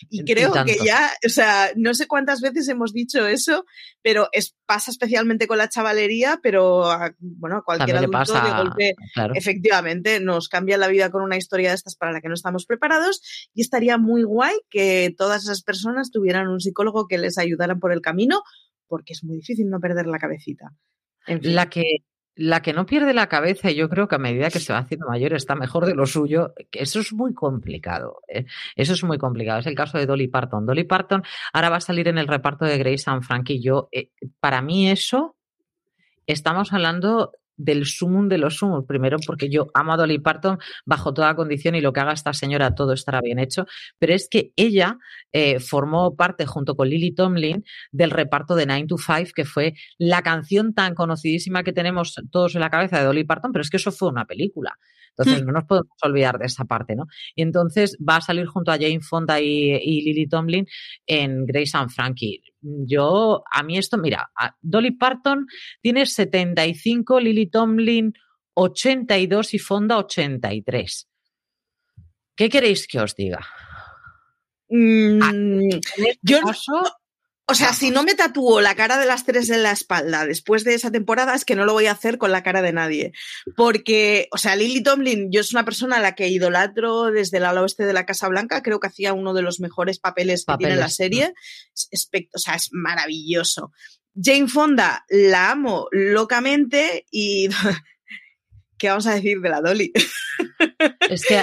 [0.10, 3.64] y creo que ya, o sea, no sé cuántas veces hemos dicho eso,
[4.02, 8.96] pero es, pasa especialmente con la chavalería, pero a, bueno, a cualquier adulto de golpe,
[9.36, 12.66] efectivamente, nos cambia la vida con una historia de estas para la que no estamos
[12.66, 13.22] preparados
[13.54, 17.80] y estaría muy guay que todas esas personas tuvieran un psicólogo que les ayude ayudaran
[17.80, 18.42] por el camino,
[18.88, 20.74] porque es muy difícil no perder la cabecita.
[21.28, 22.04] La que
[22.36, 24.80] la que no pierde la cabeza, y yo creo que a medida que se va
[24.80, 28.22] haciendo mayor está mejor de lo suyo, eso es muy complicado.
[28.28, 28.46] ¿eh?
[28.76, 29.60] Eso es muy complicado.
[29.60, 30.66] Es el caso de Dolly Parton.
[30.66, 33.90] Dolly Parton ahora va a salir en el reparto de Grace and Frank y yo,
[33.92, 34.10] eh,
[34.40, 35.36] para mí eso,
[36.26, 38.86] estamos hablando del sumum de los sumos.
[38.88, 42.34] Primero, porque yo amo a Dolly Parton bajo toda condición y lo que haga esta
[42.34, 43.66] señora todo estará bien hecho.
[44.00, 44.98] Pero es que ella
[45.32, 49.74] eh, formó parte, junto con Lily Tomlin, del reparto de Nine to Five, que fue
[49.98, 53.70] la canción tan conocidísima que tenemos todos en la cabeza de Dolly Parton, pero es
[53.70, 54.78] que eso fue una película.
[55.18, 55.46] Entonces, hmm.
[55.46, 57.06] no nos podemos olvidar de esa parte, ¿no?
[57.36, 60.66] Y entonces va a salir junto a Jane Fonda y, Lily Tomlin
[61.06, 62.42] en Grace and Frankie.
[62.62, 65.48] Yo, a mí esto, mira, Dolly Parton
[65.82, 68.14] tiene 75, Lily Tomlin
[68.54, 71.10] 82 y Fonda 83.
[72.36, 73.46] ¿Qué queréis que os diga?
[74.70, 76.40] Mm, este yo,
[77.52, 80.64] o sea, si no me tatúo la cara de las tres en la espalda después
[80.64, 83.12] de esa temporada, es que no lo voy a hacer con la cara de nadie.
[83.58, 87.46] Porque, o sea, Lily Tomlin, yo es una persona a la que idolatro desde el
[87.46, 88.64] ala oeste de la Casa Blanca.
[88.64, 91.34] Creo que hacía uno de los mejores papeles, que tiene la serie.
[92.34, 93.74] o sea, es maravilloso.
[94.16, 97.50] Jane Fonda la amo locamente y
[98.78, 99.92] ¿qué vamos a decir de la Dolly?
[101.10, 101.42] Es que,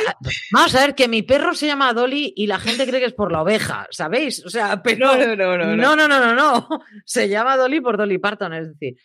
[0.53, 3.15] vamos a ver, que mi perro se llama Dolly y la gente cree que es
[3.15, 4.45] por la oveja, ¿sabéis?
[4.45, 5.15] O sea, pero.
[5.17, 5.77] No, no, no.
[5.77, 6.69] No, no, no, no, no.
[7.05, 8.97] Se llama Dolly por Dolly Parton, es decir,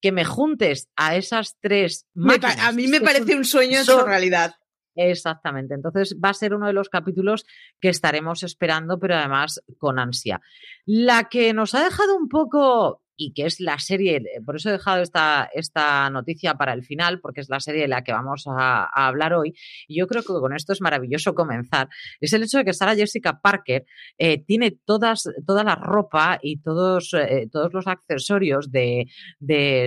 [0.00, 2.06] que me juntes a esas tres.
[2.16, 4.54] a mí me parece un sueño hecho realidad.
[4.94, 5.74] Exactamente.
[5.74, 7.46] Entonces va a ser uno de los capítulos
[7.80, 10.40] que estaremos esperando, pero además con ansia.
[10.86, 14.72] La que nos ha dejado un poco y que es la serie, por eso he
[14.72, 18.44] dejado esta, esta noticia para el final, porque es la serie de la que vamos
[18.46, 19.54] a, hablar hoy,
[19.88, 21.88] y yo creo que con esto es maravilloso comenzar,
[22.20, 23.84] es el hecho de que Sarah Jessica Parker
[24.18, 29.06] eh, tiene todas, toda la ropa y todos, eh, todos los accesorios de,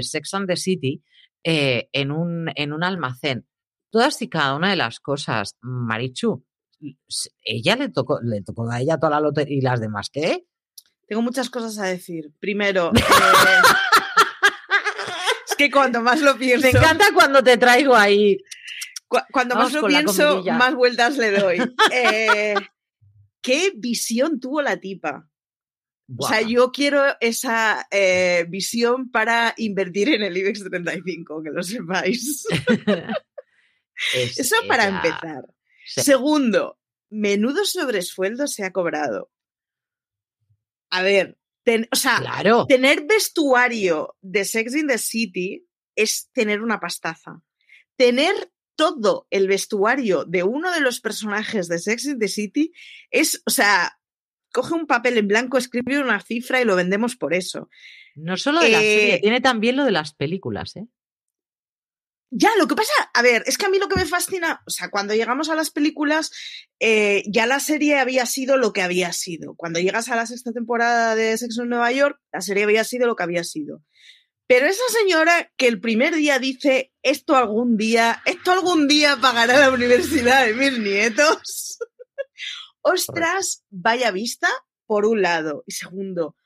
[0.02, 1.02] Sex and the City
[1.42, 3.48] eh, en, un, en un almacén.
[3.90, 6.46] Todas y cada una de las cosas, Marichu,
[7.46, 10.46] ella le tocó, le tocó a ella toda la lotería y las demás, ¿qué?
[11.12, 12.32] Tengo muchas cosas a decir.
[12.40, 13.02] Primero, eh,
[15.46, 16.66] es que cuando más lo pienso.
[16.66, 18.38] Me encanta cuando te traigo ahí.
[19.30, 21.58] cuando más lo pienso, más vueltas le doy.
[21.92, 22.56] Eh,
[23.42, 25.28] ¿Qué visión tuvo la tipa?
[26.16, 31.62] O sea, yo quiero esa eh, visión para invertir en el IBEX 35, que lo
[31.62, 32.46] sepáis.
[34.14, 35.44] Eso para empezar.
[35.86, 39.30] Segundo, menudo sobresueldo se ha cobrado
[40.92, 41.38] a ver,
[41.92, 42.22] o sea,
[42.68, 47.42] tener vestuario de Sex in the City es tener una pastaza.
[47.96, 52.74] Tener todo el vestuario de uno de los personajes de Sex in the City
[53.10, 54.00] es, o sea,
[54.52, 57.70] coge un papel en blanco, escribe una cifra y lo vendemos por eso.
[58.16, 60.88] No solo de la serie, eh, tiene también lo de las películas, ¿eh?
[62.34, 64.70] Ya, lo que pasa, a ver, es que a mí lo que me fascina, o
[64.70, 66.32] sea, cuando llegamos a las películas,
[66.80, 69.54] eh, ya la serie había sido lo que había sido.
[69.56, 73.06] Cuando llegas a la sexta temporada de Sexo en Nueva York, la serie había sido
[73.06, 73.84] lo que había sido.
[74.48, 79.60] Pero esa señora que el primer día dice, esto algún día, esto algún día pagará
[79.60, 81.80] la universidad de mis nietos.
[82.82, 84.48] Ostras, vaya vista,
[84.86, 85.66] por un lado.
[85.68, 86.38] Y segundo,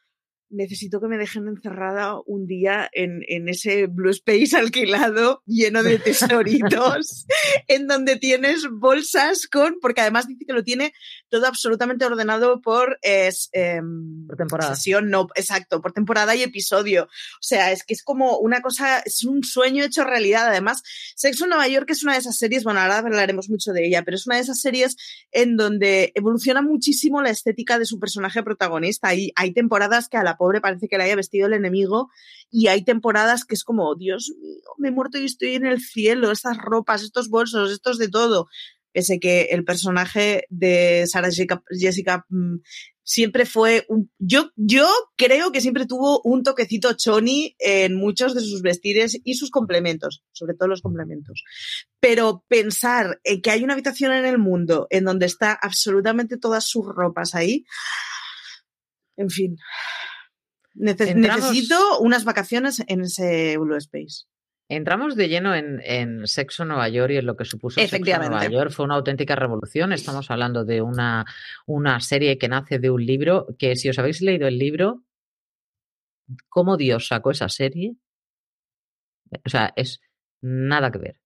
[0.50, 7.26] necesito que me dejen encerrada un día en, ese Blue Space alquilado lleno de tesoritos,
[7.68, 10.94] en donde tienes bolsas con, porque además dice que lo tiene
[11.36, 14.74] todo absolutamente ordenado por, es, em, por temporada.
[14.74, 17.04] Sesión, no, exacto, por temporada y episodio.
[17.04, 20.48] O sea, es que es como una cosa, es un sueño hecho realidad.
[20.48, 20.82] Además,
[21.16, 24.04] Sexo en Nueva York es una de esas series, bueno, ahora hablaremos mucho de ella,
[24.04, 24.96] pero es una de esas series
[25.32, 29.14] en donde evoluciona muchísimo la estética de su personaje protagonista.
[29.14, 32.10] Y hay temporadas que a la pobre parece que la haya vestido el enemigo
[32.50, 35.82] y hay temporadas que es como, Dios mío, me he muerto y estoy en el
[35.82, 38.48] cielo, estas ropas, estos bolsos, estos de todo.
[38.96, 42.60] Pese que el personaje de Sarah Jessica, mm,
[43.04, 48.40] siempre fue un, yo, yo creo que siempre tuvo un toquecito choni en muchos de
[48.40, 51.44] sus vestires y sus complementos, sobre todo los complementos.
[52.00, 56.66] Pero pensar en que hay una habitación en el mundo en donde está absolutamente todas
[56.66, 57.66] sus ropas ahí,
[59.18, 59.58] en fin,
[60.74, 64.24] necesito unas vacaciones en ese Blue Space.
[64.68, 68.72] Entramos de lleno en, Sexo Nueva York y en lo que supuso Sexo Nueva York.
[68.72, 69.94] Fue una auténtica revolución.
[69.94, 71.26] Estamos hablando de una,
[71.68, 75.04] una serie que nace de un libro que, si os habéis leído el libro,
[76.50, 77.96] cómo Dios sacó esa serie,
[79.46, 80.02] o sea, es
[80.42, 81.25] nada que ver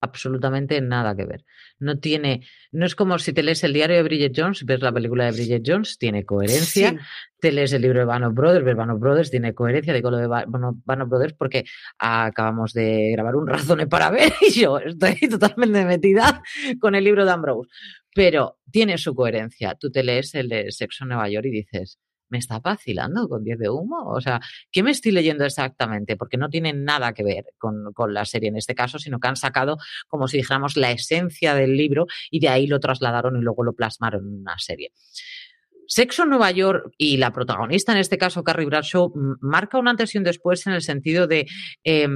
[0.00, 1.44] absolutamente nada que ver.
[1.78, 4.92] No tiene, no es como si te lees el diario de Bridget Jones, ves la
[4.92, 6.96] película de Bridget Jones, tiene coherencia.
[7.40, 9.94] Te lees el libro de Band of Brothers, ves Band of Brothers, tiene coherencia.
[9.94, 11.64] Digo lo de Band of Brothers porque
[11.98, 16.42] acabamos de grabar un razón para ver y yo estoy totalmente metida
[16.80, 17.70] con el libro de Ambrose.
[18.14, 19.74] Pero tiene su coherencia.
[19.74, 23.44] Tú te lees el de Sexo en Nueva York y dices, ¿me está vacilando con
[23.44, 24.10] 10 de humo?
[24.10, 26.16] O sea, ¿qué me estoy leyendo exactamente?
[26.16, 29.28] Porque no tiene nada que ver con, con, la serie en este caso, sino que
[29.28, 33.40] han sacado, como si dijéramos, la esencia del libro y de ahí lo trasladaron y
[33.40, 34.92] luego lo plasmaron en una serie.
[35.88, 39.10] Sexo en Nueva York y la protagonista, en este caso Carrie Bradshaw,
[39.40, 41.46] marca un antes y un después en el sentido de
[41.82, 42.06] eh,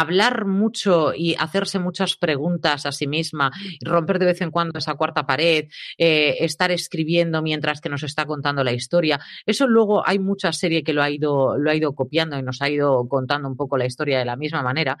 [0.00, 4.94] hablar mucho y hacerse muchas preguntas a sí misma, romper de vez en cuando esa
[4.94, 9.20] cuarta pared, eh, estar escribiendo mientras que nos está contando la historia.
[9.44, 12.60] Eso luego hay mucha serie que lo ha ido, lo ha ido copiando y nos
[12.62, 14.98] ha ido contando un poco la historia de la misma manera.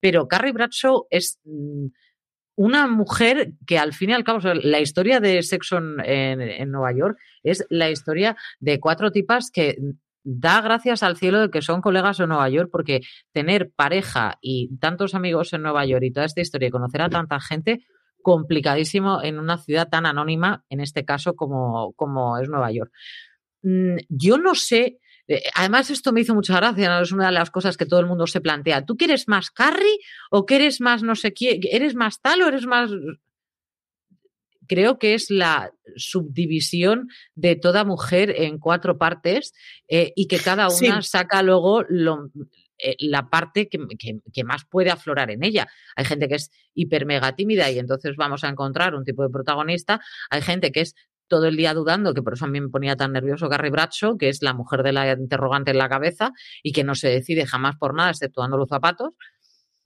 [0.00, 1.86] Pero Carrie Bradshaw es mm,
[2.56, 6.92] una mujer que al fin y al cabo, la historia de sexo en, en, Nueva
[6.92, 9.76] York es la historia de cuatro tipas que
[10.32, 13.00] da gracias al cielo de que son colegas en Nueva York, porque
[13.32, 17.10] tener pareja y tantos amigos en Nueva York y toda esta historia y conocer a
[17.10, 17.84] tanta gente,
[18.22, 22.92] complicadísimo en una ciudad tan anónima, en este caso como, como es Nueva York.
[23.62, 27.02] Mm, yo no sé, eh, además esto me hizo mucha gracia, ¿no?
[27.02, 28.84] es una de las cosas que todo el mundo se plantea.
[28.84, 29.98] ¿Tú quieres más Carrie
[30.30, 31.60] o quieres más no sé quién?
[31.72, 32.90] ¿Eres más tal o eres más
[34.70, 39.52] creo que es la subdivisión de toda mujer en cuatro partes
[39.88, 45.42] eh, y que cada una saca luego eh, la parte que, más puede aflorar en
[45.42, 45.66] ella.
[45.96, 49.30] Hay gente que es hiper mega tímida y entonces vamos a encontrar un tipo de
[49.30, 50.00] protagonista.
[50.30, 50.94] Hay gente que es
[51.26, 54.28] todo el día dudando, que por eso a mí me ponía tan nervioso Bradshaw, que
[54.28, 56.30] es la mujer de la interrogante en la cabeza
[56.62, 59.14] y que no se decide jamás por nada, exceptuando los zapatos.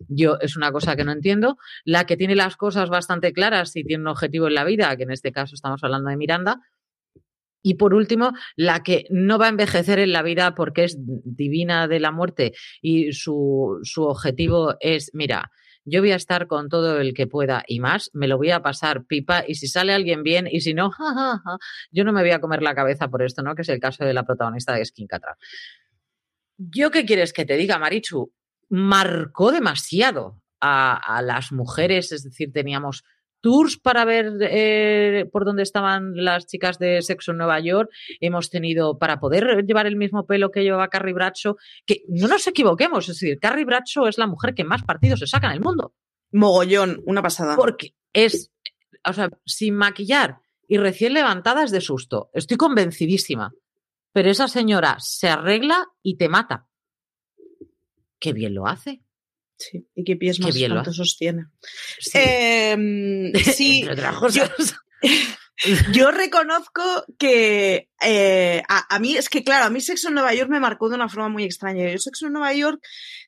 [0.09, 1.57] Yo es una cosa que no entiendo.
[1.85, 5.05] La que tiene las cosas bastante claras y tiene un objetivo en la vida, que
[5.05, 6.61] en este caso estamos hablando de Miranda.
[7.63, 11.89] Y por último, la que no va a envejecer en la vida porque es divina
[11.89, 12.53] de la muerte
[12.83, 15.51] y su, su objetivo es, mira,
[15.87, 18.63] yo voy a estar con todo el que pueda y más, me lo voy a
[18.63, 20.91] pasar pipa y si sale alguien bien y si no,
[21.91, 23.55] yo no me voy a comer la cabeza por esto, ¿no?
[23.55, 25.37] Que es el caso de la protagonista de Skin Catra.
[26.57, 28.33] ¿Yo qué quieres que te diga, Marichu?
[28.75, 33.05] Marcó demasiado a, las mujeres, es decir, teníamos
[33.41, 37.91] tours para ver eh, por dónde estaban las chicas de sexo en Nueva York.
[38.21, 41.57] Hemos tenido para poder llevar el mismo pelo que llevaba Carrie Bradshaw,
[41.87, 45.27] que no nos equivoquemos, es decir, Carrie Bradshaw es la mujer que más partidos se
[45.27, 45.95] saca en el mundo.
[46.33, 47.55] Mogollón, una pasada.
[47.55, 48.51] Porque es,
[49.07, 52.31] o sea, sin maquillar y recién levantada es de susto.
[52.33, 53.53] Estoy convencidísima.
[54.13, 56.67] Pero esa señora se arregla y te mata
[58.25, 59.03] qué bien lo hace.
[59.59, 61.47] Sí, y qué pies más bien sostiene.
[61.99, 63.87] Sí, em, sí
[65.93, 66.83] Yo, reconozco
[67.19, 70.89] que eh, a, mí, es que claro, a mí Sexo en Nueva York me marcó
[70.89, 71.89] de una forma muy extraña.
[71.89, 72.83] Yo Sexo en Nueva York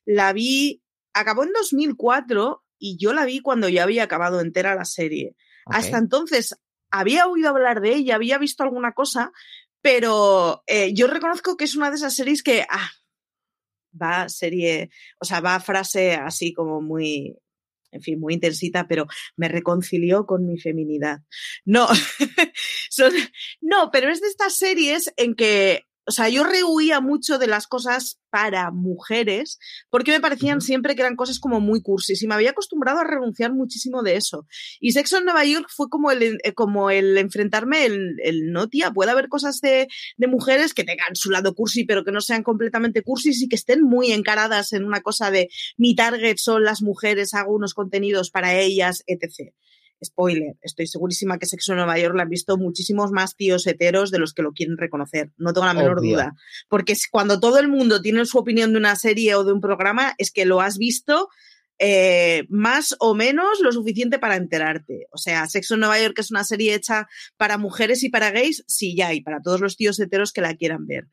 [0.04, 0.82] la vi,
[1.12, 5.36] acabó en 2004 y yo la vi cuando ya había acabado entera la serie.
[5.66, 6.56] Hasta entonces
[6.90, 9.30] había oído hablar de ella, había visto alguna cosa,
[9.80, 12.90] pero eh, yo reconozco que es una de esas series que, ah,
[14.00, 17.36] va serie, o sea, va frase así como muy,
[17.92, 19.06] en fin, muy intensita, pero
[19.36, 21.20] me reconcilió con mi feminidad.
[21.64, 21.88] No,
[23.60, 27.66] no, pero es de estas series en que o sea, yo rehuía mucho de las
[27.66, 29.58] cosas para mujeres
[29.90, 33.04] porque me parecían siempre que eran cosas como muy cursis y me había acostumbrado a
[33.04, 34.46] renunciar muchísimo de eso.
[34.80, 38.92] Y Sexo en Nueva York fue como el, como el enfrentarme, el, el no, tía,
[38.92, 42.42] puede haber cosas de, de, mujeres que tengan su lado cursi pero que no sean
[42.44, 46.82] completamente cursis y que estén muy encaradas en una cosa de mi target son las
[46.82, 49.54] mujeres, hago unos contenidos para ellas, etc
[50.04, 54.10] spoiler, estoy segurísima que Sexo en Nueva York la han visto muchísimos más tíos heteros
[54.10, 56.34] de los que lo quieren reconocer, no tengo la menor duda.
[56.68, 60.14] Porque cuando todo el mundo tiene su opinión de una serie o de un programa,
[60.18, 61.28] es que lo has visto
[61.78, 65.08] eh, más o menos lo suficiente para enterarte.
[65.10, 68.64] O sea, Sexo en Nueva York es una serie hecha para mujeres y para gays,
[68.66, 71.08] sí, ya, y para todos los tíos heteros que la quieran ver.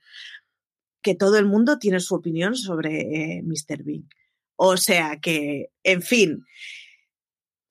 [1.01, 3.83] Que todo el mundo tiene su opinión sobre eh, Mr.
[3.83, 4.07] Bean.
[4.55, 6.45] O sea que, en fin,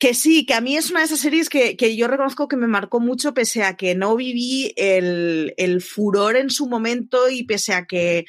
[0.02, 2.66] que sí, que a mí es una de esas series que, yo reconozco que me
[2.66, 7.86] marcó mucho, pese a que no viví el, furor en su momento y pese a
[7.86, 8.24] que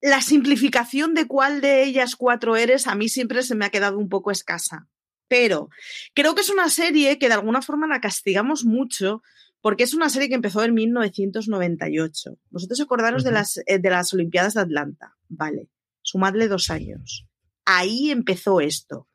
[0.00, 3.98] la simplificación de cuál de ellas cuatro eres a mí siempre se me ha quedado
[3.98, 4.86] un poco escasa.
[5.26, 5.70] Pero
[6.14, 9.24] creo que es una serie que de alguna forma la castigamos mucho
[9.60, 12.38] porque es una serie que empezó en 1998.
[12.50, 15.16] Vosotros acordaros de, las, eh, de las Olimpiadas de Atlanta.
[15.28, 15.68] Vale,
[16.02, 17.26] sumadle dos años.
[17.64, 19.08] Ahí empezó esto.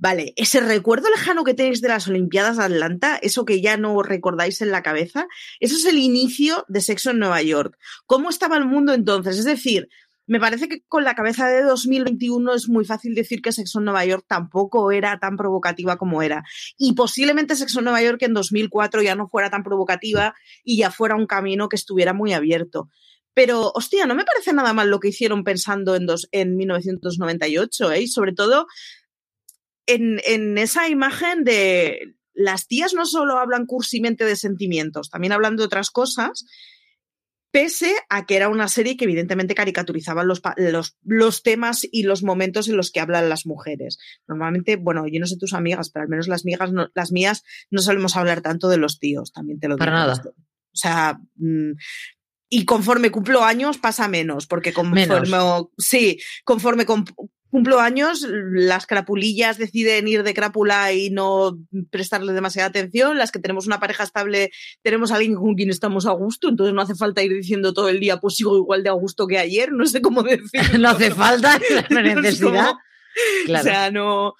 [0.00, 4.00] Vale, ese recuerdo lejano que tenéis de las Olimpiadas de Atlanta, eso que ya no
[4.04, 5.26] recordáis en la cabeza,
[5.58, 7.76] eso es el inicio de Sexo en Nueva York.
[8.06, 9.38] ¿Cómo estaba el mundo entonces?
[9.38, 9.88] Es decir,
[10.28, 13.86] me parece que con la cabeza de 2021 es muy fácil decir que Sexo en
[13.86, 16.44] Nueva York tampoco era tan provocativa como era.
[16.76, 20.92] Y posiblemente Sexo en Nueva York en 2004 ya no fuera tan provocativa y ya
[20.92, 22.88] fuera un camino que estuviera muy abierto.
[23.34, 27.92] Pero, hostia, no me parece nada mal lo que hicieron pensando en, dos, en 1998,
[27.92, 28.02] ¿eh?
[28.02, 28.66] Y sobre todo
[29.88, 35.56] en, en esa imagen de las tías no solo hablan cursimente de sentimientos, también hablan
[35.56, 36.44] de otras cosas
[37.50, 40.42] pese a que era una serie que evidentemente caricaturizaba los,
[41.02, 43.98] los, temas y los momentos en los que hablan las mujeres.
[44.26, 46.44] Normalmente, bueno, yo no sé tus amigas, pero al menos las,
[46.94, 49.78] las mías no solemos hablar tanto de los tíos, también te lo digo.
[49.78, 50.12] Para nada.
[50.14, 51.72] O sea, mm,
[52.50, 55.38] y conforme cumplo años pasa menos, porque conforme,
[55.78, 56.86] sí, conforme
[57.50, 61.58] cumplo años, las crapulillas deciden ir de crápula y no
[61.90, 63.18] prestarle demasiada atención.
[63.18, 64.50] Las que tenemos una pareja estable,
[64.82, 67.88] tenemos a alguien con quien estamos a gusto, entonces no hace falta ir diciendo todo
[67.88, 70.78] el día, pues sigo igual de a gusto que ayer, no sé cómo decir.
[70.78, 72.72] no hace falta, la necesidad.
[73.48, 74.34] O sea, no.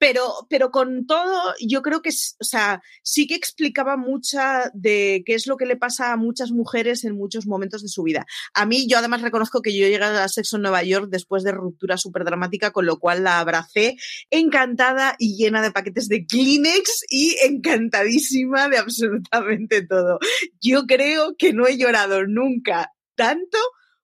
[0.00, 5.34] Pero, pero con todo, yo creo que, o sea, sí que explicaba mucha de qué
[5.34, 8.24] es lo que le pasa a muchas mujeres en muchos momentos de su vida.
[8.54, 11.52] A mí, yo además reconozco que yo llegué a Sexo en Nueva York después de
[11.52, 13.98] ruptura súper dramática, con lo cual la abracé
[14.30, 20.18] encantada y llena de paquetes de Kleenex y encantadísima de absolutamente todo.
[20.62, 23.58] Yo creo que no he llorado nunca tanto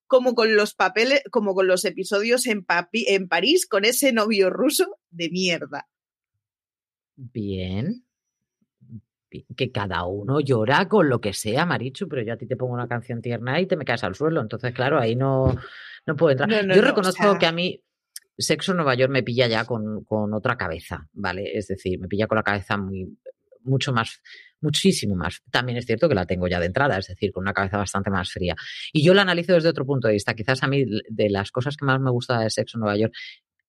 [0.06, 4.98] como con los papeles, como con los episodios en, en París con ese novio ruso
[5.16, 5.88] de mierda.
[7.16, 8.04] Bien.
[9.56, 12.74] Que cada uno llora con lo que sea, Marichu, pero yo a ti te pongo
[12.74, 14.40] una canción tierna y te me caes al suelo.
[14.40, 15.54] Entonces, claro, ahí no,
[16.06, 16.66] no puedo entrar.
[16.74, 17.82] yo reconozco que a mí
[18.38, 21.56] Sexo en Nueva York me pilla ya con, con, otra cabeza, ¿vale?
[21.56, 23.18] Es decir, me pilla con la cabeza muy,
[23.66, 24.22] mucho más,
[24.60, 25.42] muchísimo más.
[25.50, 28.10] También es cierto que la tengo ya de entrada, es decir, con una cabeza bastante
[28.10, 28.54] más fría.
[28.92, 30.34] Y yo la analizo desde otro punto de vista.
[30.34, 33.14] Quizás a mí, de las cosas que más me gusta de Sexo en Nueva York,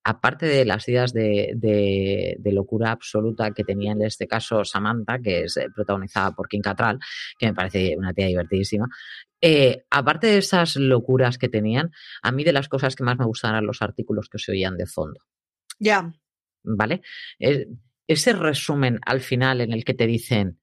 [0.08, 5.58] aparte de las ideas de, locura absoluta que tenía en este caso Samantha, que es
[5.58, 6.98] eh, protagonizada por Kim Cattrall,
[7.38, 8.88] que me parece una tía divertidísima,
[9.42, 11.92] eh, aparte de esas locuras que tenían,
[12.24, 14.78] a mí de las cosas que más me gustaban eran los artículos que se oían
[14.78, 15.20] de fondo.
[15.78, 16.14] Ya.
[16.64, 17.02] ¿Vale?
[18.08, 20.60] ese resumen al final en el que te dicen,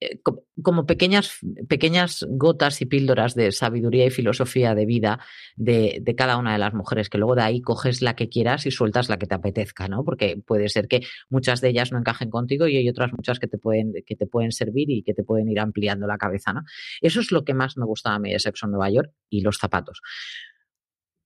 [0.00, 0.20] eh,
[0.66, 1.38] como pequeñas,
[1.68, 5.20] pequeñas gotas y píldoras de sabiduría y filosofía de vida
[5.54, 8.72] de, cada una de las mujeres, que luego de ahí coges la que quieras y
[8.72, 10.02] sueltas la que te apetezca, ¿no?
[10.02, 13.46] Porque puede ser que muchas de ellas no encajen contigo y hay otras muchas que
[13.46, 16.62] te pueden, que te pueden servir y que te pueden ir ampliando la cabeza, ¿no?
[17.00, 19.42] Eso es lo que más me gusta a mí de Sexo en Nueva York y
[19.42, 20.00] los zapatos.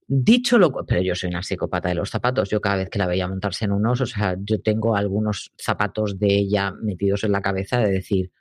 [0.06, 2.50] Dicho lo pero yo soy una psicópata de los zapatos.
[2.50, 6.18] Yo cada vez que la veía montarse en unos, o sea, yo tengo algunos zapatos
[6.18, 8.32] de ella metidos en la cabeza de decir,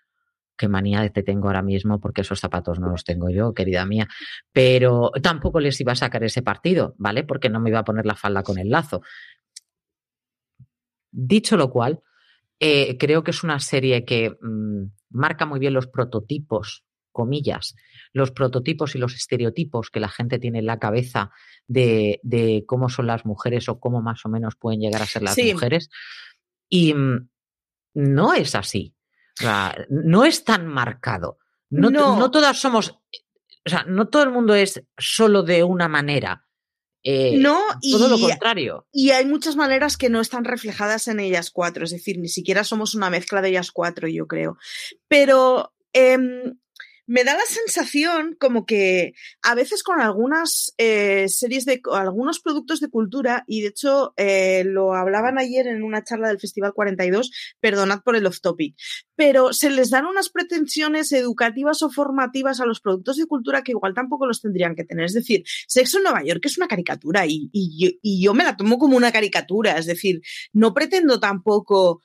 [0.60, 4.08] qué manía te tengo ahora mismo porque esos zapatos no los tengo yo, querida mía.
[4.52, 7.24] Pero tampoco les iba a sacar ese partido, ¿vale?
[7.24, 9.02] Porque no me iba a poner la falda con el lazo.
[11.12, 12.02] Dicho lo cual,
[12.60, 16.84] eh, creo que es una serie que mm, marca muy bien los prototipos,
[17.14, 17.76] comillas,
[18.12, 21.32] los prototipos y los estereotipos que la gente tiene en la cabeza
[21.68, 22.20] de,
[22.68, 25.90] cómo son las mujeres o cómo más o menos pueden llegar a ser las mujeres.
[26.68, 27.30] Y mm,
[27.94, 28.94] no es así
[29.90, 31.38] no es tan marcado.
[31.70, 32.32] No, no.
[32.32, 33.00] todas somos,
[33.66, 36.46] o sea, no todo el mundo es solo de una manera.
[37.04, 38.88] Eh, no, y, todo lo contrario.
[38.92, 42.64] Y hay muchas maneras que no están reflejadas en ellas cuatro, es decir, ni siquiera
[42.64, 44.58] somos una mezcla de ellas cuatro, yo creo.
[45.08, 46.58] Pero em,
[47.10, 52.80] me da la sensación como que a veces con algunas eh, series de algunos productos
[52.80, 57.32] de cultura, y de hecho eh, lo hablaban ayer en una charla del Festival 42,
[57.60, 58.76] perdonad por el off topic,
[59.16, 63.72] pero se les dan unas pretensiones educativas o formativas a los productos de cultura que
[63.72, 65.06] igual tampoco los tendrían que tener.
[65.06, 68.78] Es decir, Sexo en Nueva York es una caricatura y, y yo me la tomo
[68.78, 70.22] como una caricatura, es decir,
[70.54, 72.04] no pretendo tampoco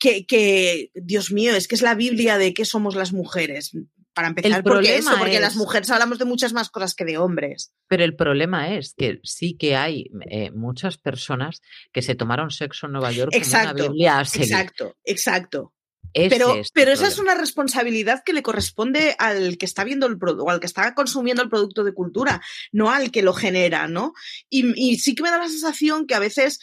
[0.00, 3.72] que, Dios mío, es que es la Biblia de qué somos las mujeres.
[4.12, 7.72] Para empezar, porque eso, porque las mujeres hablamos de muchas más cosas que de hombres.
[7.86, 12.86] Pero el problema es que sí que hay eh, muchas personas que se tomaron sexo
[12.86, 15.74] en Nueva York exacto, como una Biblia a Exacto, exacto.
[16.12, 20.50] pero, pero esa es una responsabilidad que le corresponde al que está viendo el producto,
[20.50, 22.42] al que está consumiendo el producto de cultura,
[22.72, 24.12] no al que lo genera, ¿no?
[24.48, 26.58] Y, y sí que me da la sensación que a veces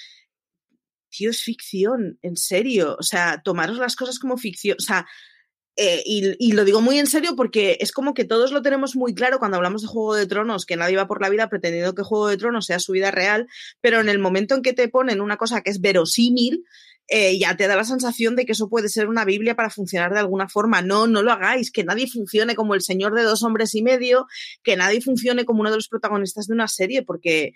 [1.09, 2.95] tío, es ficción, en serio.
[2.99, 4.77] O sea, tomaros las cosas como ficción.
[4.79, 5.05] O sea,
[5.79, 9.13] eh, y, lo digo muy en serio porque es como que todos lo tenemos muy
[9.13, 12.01] claro cuando hablamos de Juego de Tronos, que nadie va por la vida pretendiendo que
[12.01, 13.47] Juego de Tronos sea su vida real,
[13.79, 16.63] pero en el momento en que te ponen una cosa que es verosímil,
[17.09, 20.11] eh, ya te da la sensación de que eso puede ser una Biblia para funcionar
[20.13, 20.81] de alguna forma.
[20.81, 24.25] No, no lo hagáis, que nadie funcione como el señor de dos hombres y medio,
[24.63, 27.53] que nadie funcione como uno de los protagonistas de una serie, porque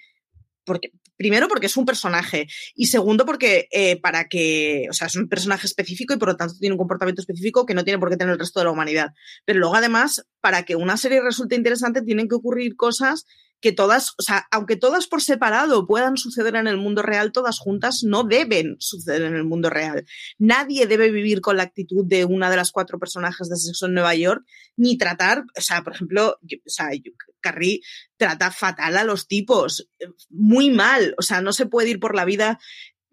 [0.71, 5.15] porque, primero porque es un personaje y segundo porque eh, para que, o sea, es
[5.17, 8.09] un personaje específico y por lo tanto tiene un comportamiento específico que no tiene por
[8.09, 9.09] qué tener el resto de la humanidad.
[9.43, 13.25] Pero luego además, para que una serie resulte interesante tienen que ocurrir cosas
[13.59, 17.59] que todas, o sea, aunque todas por separado puedan suceder en el mundo real, todas
[17.59, 20.05] juntas no deben suceder en el mundo real.
[20.39, 23.93] Nadie debe vivir con la actitud de una de las cuatro personajes de Sexo en
[23.93, 24.43] Nueva York,
[24.77, 26.87] ni tratar, o sea, por ejemplo, o sea,
[27.41, 27.81] Carrie
[28.17, 29.89] trata fatal a los tipos,
[30.29, 32.59] muy mal, o sea, no se puede ir por la vida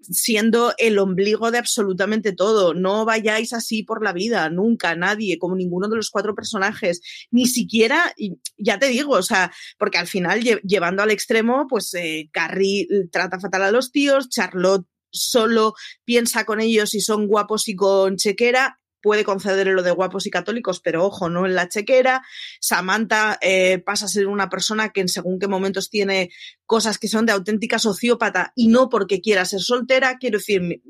[0.01, 2.75] siendo el ombligo de absolutamente todo.
[2.75, 7.01] No vayáis así por la vida, nunca, nadie, como ninguno de los cuatro personajes,
[7.31, 8.15] ni siquiera,
[8.57, 13.41] ya te digo, o sea, porque al final, llevando al extremo, pues eh, Carrie trata
[13.41, 15.75] fatal a los tíos, Charlotte solo
[16.05, 20.31] piensa con ellos si son guapos y con chequera, puede conceder lo de guapos y
[20.31, 22.23] católicos, pero ojo, no en la chequera.
[22.61, 26.31] Samantha eh, pasa a ser una persona que en según qué momentos tiene
[26.67, 30.19] cosas que son de auténtica sociópata y no porque quiera ser soltera.
[30.19, 30.83] Quiero decir,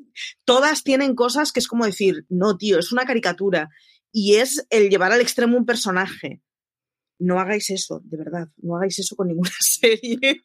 [0.44, 3.68] todas tienen cosas que es como decir, no, tío, es una caricatura.
[4.10, 6.40] Y es el llevar al extremo un personaje
[7.20, 10.42] no hagáis eso, de verdad, no hagáis eso con ninguna serie.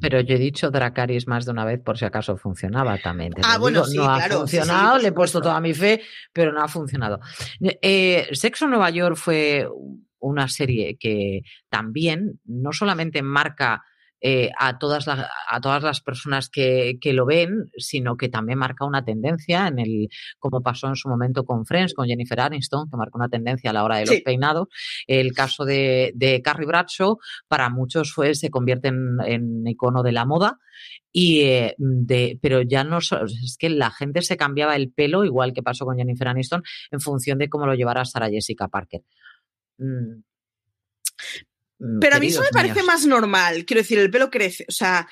[0.00, 3.34] Pero, yo he dicho Dracaris más de una vez por si acaso funcionaba también.
[3.42, 6.02] ah, bueno, sí, no ha funcionado, le he puesto toda mi fe,
[6.32, 7.20] pero no ha funcionado.
[7.60, 9.68] Eh, Sexo Nueva York fue
[10.20, 13.82] una serie que también no solamente marca
[14.20, 19.04] eh, a, todas a todas las personas que, lo ven, sino que también marca una
[19.04, 20.08] tendencia en el,
[20.38, 23.72] como pasó en su momento con Friends, con Jennifer Aniston, que marcó una tendencia a
[23.72, 24.68] la hora de los peinados.
[25.06, 30.24] El caso de, de Carrie Bradshaw, para muchos fue, se convierte en, icono de la
[30.24, 30.58] moda.
[31.12, 35.52] Y eh, de, pero ya no es que la gente se cambiaba el pelo, igual
[35.52, 39.02] que pasó con Jennifer Aniston, en función de cómo lo llevara Sarah Jessica Parker.
[39.78, 40.22] Mm.
[41.78, 43.64] Mm, Pero a mí eso me parece más normal.
[43.64, 44.64] Quiero decir, el pelo crece.
[44.68, 45.08] O sea.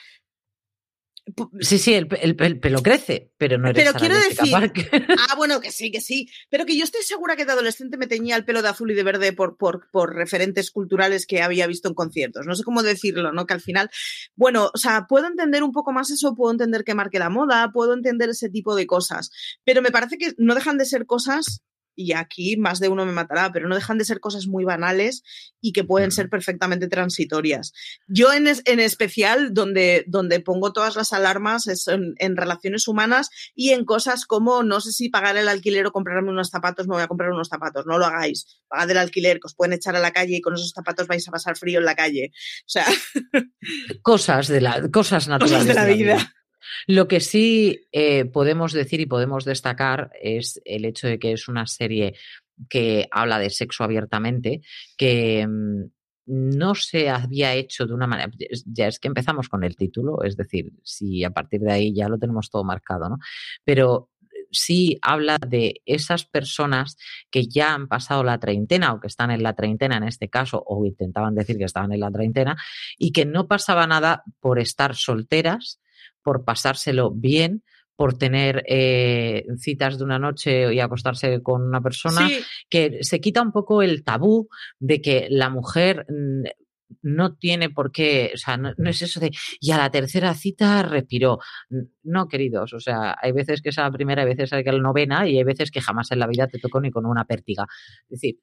[1.58, 4.72] Sí, sí, el, pelo crece, pero no eres Pero quiero decir.
[5.28, 6.28] Ah, bueno, que sí, que sí.
[6.48, 8.94] Pero que yo estoy segura que de adolescente me teñía el pelo de azul y
[8.94, 12.46] de verde por, por, por referentes culturales que había visto en conciertos.
[12.46, 13.44] No sé cómo decirlo, ¿no?
[13.44, 13.90] Que al final.
[14.36, 17.72] Bueno, o sea, puedo entender un poco más eso, puedo entender que marque la moda,
[17.72, 19.32] puedo entender ese tipo de cosas.
[19.64, 21.64] Pero me parece que no dejan de ser cosas
[21.96, 25.22] y aquí más de uno me matará, pero no dejan de ser cosas muy banales
[25.60, 27.72] y que pueden ser perfectamente transitorias.
[28.06, 33.70] Yo en, en especial, donde, donde pongo todas las alarmas es en, relaciones humanas y
[33.70, 37.02] en cosas como no sé si pagar el alquiler o comprarme unos zapatos, me voy
[37.02, 40.00] a comprar unos zapatos, no lo hagáis, pagad el alquiler, que os pueden echar a
[40.00, 42.30] la calle y con esos zapatos vais a pasar frío en la calle.
[42.60, 42.86] O sea...
[44.02, 45.66] Cosas de la, cosas naturales.
[45.66, 46.34] de la, vida.
[46.86, 51.48] Lo que sí eh, podemos decir y podemos destacar es el hecho de que es
[51.48, 52.14] una serie
[52.68, 54.62] que habla de sexo abiertamente,
[54.96, 55.84] que mm,
[56.26, 58.30] no se había hecho de una manera,
[58.64, 62.08] ya es que empezamos con el título, es decir, si a partir de ahí ya
[62.08, 63.18] lo tenemos todo marcado, ¿no?
[63.64, 64.10] Pero
[64.50, 66.96] sí habla de esas personas
[67.30, 70.62] que ya han pasado la treintena o que están en la treintena en este caso,
[70.66, 72.56] o intentaban decir que estaban en la treintena,
[72.98, 75.80] y que no pasaba nada por estar solteras,
[76.26, 77.62] por pasárselo bien,
[77.94, 82.28] por tener eh, citas de una noche y acostarse con una persona,
[82.68, 84.48] que se quita un poco el tabú
[84.80, 86.42] de que la mujer mm,
[87.02, 90.82] no tiene por qué, o sea, no, es eso de, y a la tercera cita
[90.82, 91.38] respiró.
[92.02, 94.80] No, queridos, o sea, hay veces que es la primera, hay veces que es la
[94.80, 97.66] novena y hay veces que jamás en la vida te tocó ni con una pértiga.
[98.08, 98.40] Es decir,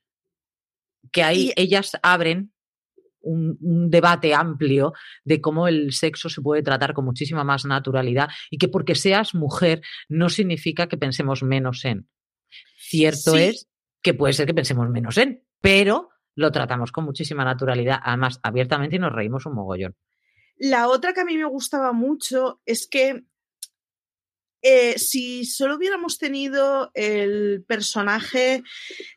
[1.11, 2.53] que ahí ellas abren
[3.23, 4.93] un, debate amplio
[5.23, 9.33] de cómo el sexo se puede tratar con muchísima más naturalidad y que porque seas
[9.33, 12.07] mujer no significa que pensemos menos en.
[12.77, 13.67] Cierto es
[14.01, 18.97] que puede ser que pensemos menos en, pero lo tratamos con muchísima naturalidad, además abiertamente
[18.97, 19.95] y nos reímos un mogollón.
[20.57, 23.25] La otra que a mí me gustaba mucho es que
[24.63, 28.63] eh, si solo hubiéramos tenido el personaje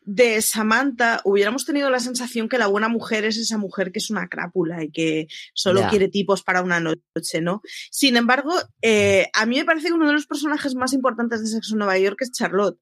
[0.03, 4.11] de Samantha, hubiéramos tenido la sensación que la buena mujer es esa mujer que es
[4.11, 7.63] una crápula y que solo quiere tipos para una noche, ¿no?
[7.91, 11.47] Sin embargo, eh, a mí me parece que uno de los personajes más importantes de
[11.47, 12.79] Sexo en Nueva York es Charlotte.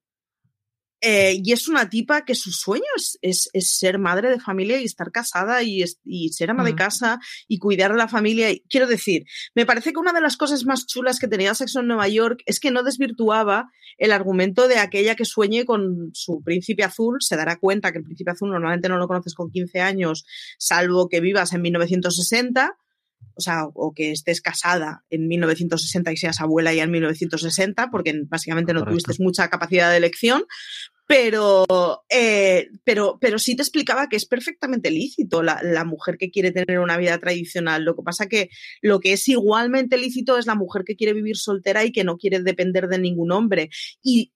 [1.01, 2.85] Eh, y es una tipa que su sueño
[3.21, 5.83] es, ser madre de familia y estar casada y,
[6.29, 6.75] ser ama de mm.
[6.75, 8.49] casa y cuidar a la familia.
[8.69, 11.87] Quiero decir, me parece que una de las cosas más chulas que tenía Sexo en
[11.87, 16.83] Nueva York es que no desvirtuaba el argumento de aquella que sueñe con su príncipe
[16.83, 17.17] azul.
[17.19, 20.25] Se dará cuenta que el príncipe azul normalmente no lo conoces con 15 años,
[20.57, 22.77] salvo que vivas en 1960
[23.33, 28.13] o sea, o que estés casada en 1960 y seas abuela ya en 1960, porque
[28.25, 30.45] básicamente no tuviste mucha capacidad de elección,
[31.07, 36.31] pero, eh, pero, pero sí te explicaba que es perfectamente lícito la, la, mujer que
[36.31, 37.83] quiere tener una vida tradicional.
[37.83, 38.49] Lo que pasa que
[38.81, 42.17] lo que es igualmente lícito es la mujer que quiere vivir soltera y que no
[42.17, 43.69] quiere depender de ningún hombre.
[44.01, 44.31] Y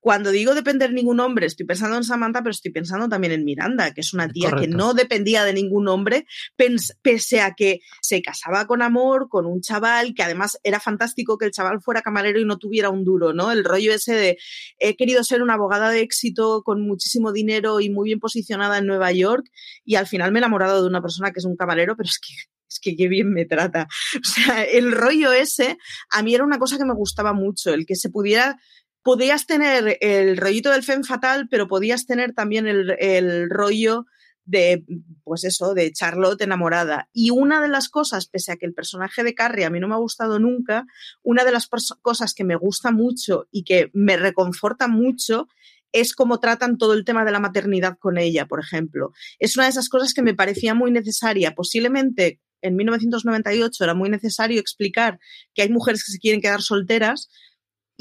[0.00, 3.44] cuando digo depender de ningún hombre, estoy pensando en Samantha, pero estoy pensando también en
[3.44, 6.26] Miranda, que es una tía que no dependía de ningún hombre,
[6.56, 11.44] pese a que se casaba con amor, con un chaval, que además era fantástico que
[11.44, 13.52] el chaval fuera camarero y no tuviera un duro, ¿no?
[13.52, 14.38] El rollo ese de
[14.78, 18.86] he querido ser una abogada de éxito con muchísimo dinero y muy bien posicionada en
[18.86, 19.46] Nueva York
[19.84, 22.18] y al final me he enamorado de una persona que es un camarero, pero es
[22.18, 22.34] que
[22.70, 23.88] es que qué bien me trata.
[24.20, 25.76] O sea, el rollo ese,
[26.10, 28.58] a mí era una cosa que me gustaba mucho, el que se pudiera
[29.02, 34.06] podías tener el rollito del Femme Fatal, pero podías tener también el, rollo
[34.44, 34.84] de,
[35.24, 37.08] pues eso, de Charlotte enamorada.
[37.12, 39.88] Y una de las cosas, pese a que el personaje de Carrie a mí no
[39.88, 40.84] me ha gustado nunca,
[41.22, 41.68] una de las
[42.02, 45.46] cosas que me gusta mucho y que me reconforta mucho
[45.92, 49.12] es cómo tratan todo el tema de la maternidad con ella, por ejemplo.
[49.38, 51.54] Es una de esas cosas que me parecía muy necesaria.
[51.54, 55.18] Posiblemente en 1998 era muy necesario explicar
[55.54, 57.28] que hay mujeres que se quieren quedar solteras,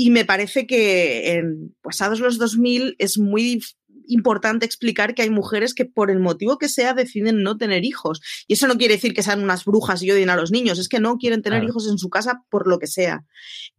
[0.02, 3.60] y me parece que en pasados los 2000 es muy
[4.08, 8.22] importante explicar que hay mujeres que por el motivo que sea deciden no tener hijos.
[8.48, 10.88] Y eso no quiere decir que sean unas brujas y odien a los niños, es
[10.88, 13.26] que no quieren tener hijos en su casa por lo que sea.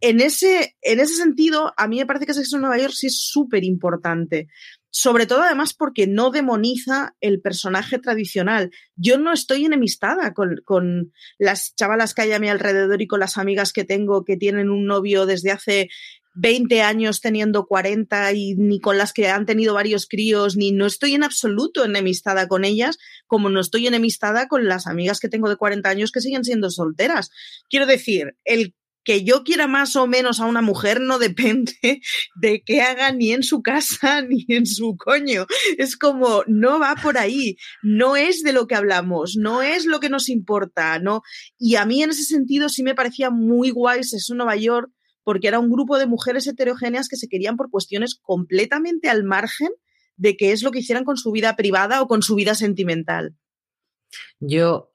[0.00, 3.06] En ese, en ese sentido, a mí me parece que Sexo en Nueva York sí
[3.06, 4.46] es súper importante
[4.90, 8.70] sobre todo además porque no demoniza el personaje tradicional.
[8.96, 13.20] Yo no estoy enemistada con, con, las chavalas que hay a mi alrededor y con
[13.20, 15.88] las amigas que tengo que tienen un novio desde hace
[16.34, 20.86] 20 años teniendo 40 y ni con las que han tenido varios críos, ni no
[20.86, 25.48] estoy en absoluto enemistada con ellas, como no estoy enemistada con las amigas que tengo
[25.48, 27.30] de 40 años que siguen siendo solteras.
[27.68, 28.74] Quiero decir, el
[29.10, 31.72] que yo quiera más o menos a una mujer no depende
[32.40, 35.46] de qué haga ni en su casa ni en su coño.
[35.78, 39.98] Es como, no va por ahí, no es de lo que hablamos, no es lo
[39.98, 41.22] que nos importa, ¿no?
[41.58, 44.92] Y a mí en ese sentido sí me parecía muy guay eso Nueva York,
[45.24, 49.70] porque era un grupo de mujeres heterogéneas que se querían por cuestiones completamente al margen
[50.14, 53.34] de qué es lo que hicieran con su vida privada o con su vida sentimental.
[54.38, 54.92] Yo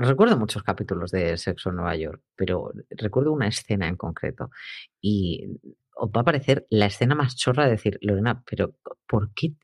[0.00, 4.50] Recuerdo muchos capítulos de Sexo en Nueva York, pero recuerdo una escena en concreto.
[5.00, 5.44] Y
[5.96, 8.76] os va a parecer la escena más chorra de decir, Lorena, pero
[9.08, 9.54] ¿por qué?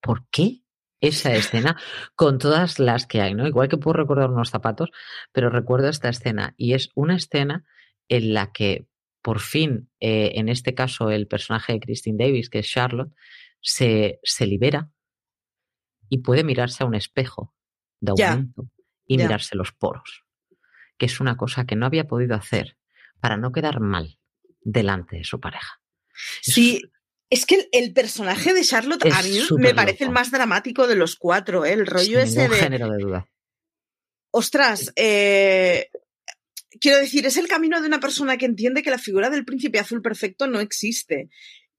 [0.00, 0.62] ¿Por qué
[1.02, 1.76] esa escena
[2.14, 3.46] con todas las que hay, ¿no?
[3.46, 4.90] Igual que puedo recordar unos zapatos,
[5.30, 7.66] pero recuerdo esta escena y es una escena
[8.08, 8.86] en la que
[9.20, 13.12] por fin, eh, en este caso, el personaje de Christine Davis, que es Charlotte,
[13.60, 14.90] se, se libera
[16.08, 17.54] y puede mirarse a un espejo
[18.00, 18.68] de aumento
[19.14, 20.24] y mirarse los poros,
[20.98, 22.76] que es una cosa que no había podido hacer
[23.20, 24.18] para no quedar mal
[24.60, 25.80] delante de su pareja.
[26.40, 26.82] Sí,
[27.30, 31.16] es que el, personaje de Charlotte a mí me parece el más dramático de los
[31.16, 31.72] cuatro, ¿eh?
[31.72, 32.56] el rollo ese de...
[32.56, 33.28] género de duda.
[34.30, 35.90] Ostras, eh,
[36.80, 39.78] quiero decir, es el camino de una persona que entiende que la figura del príncipe
[39.78, 41.30] azul perfecto no existe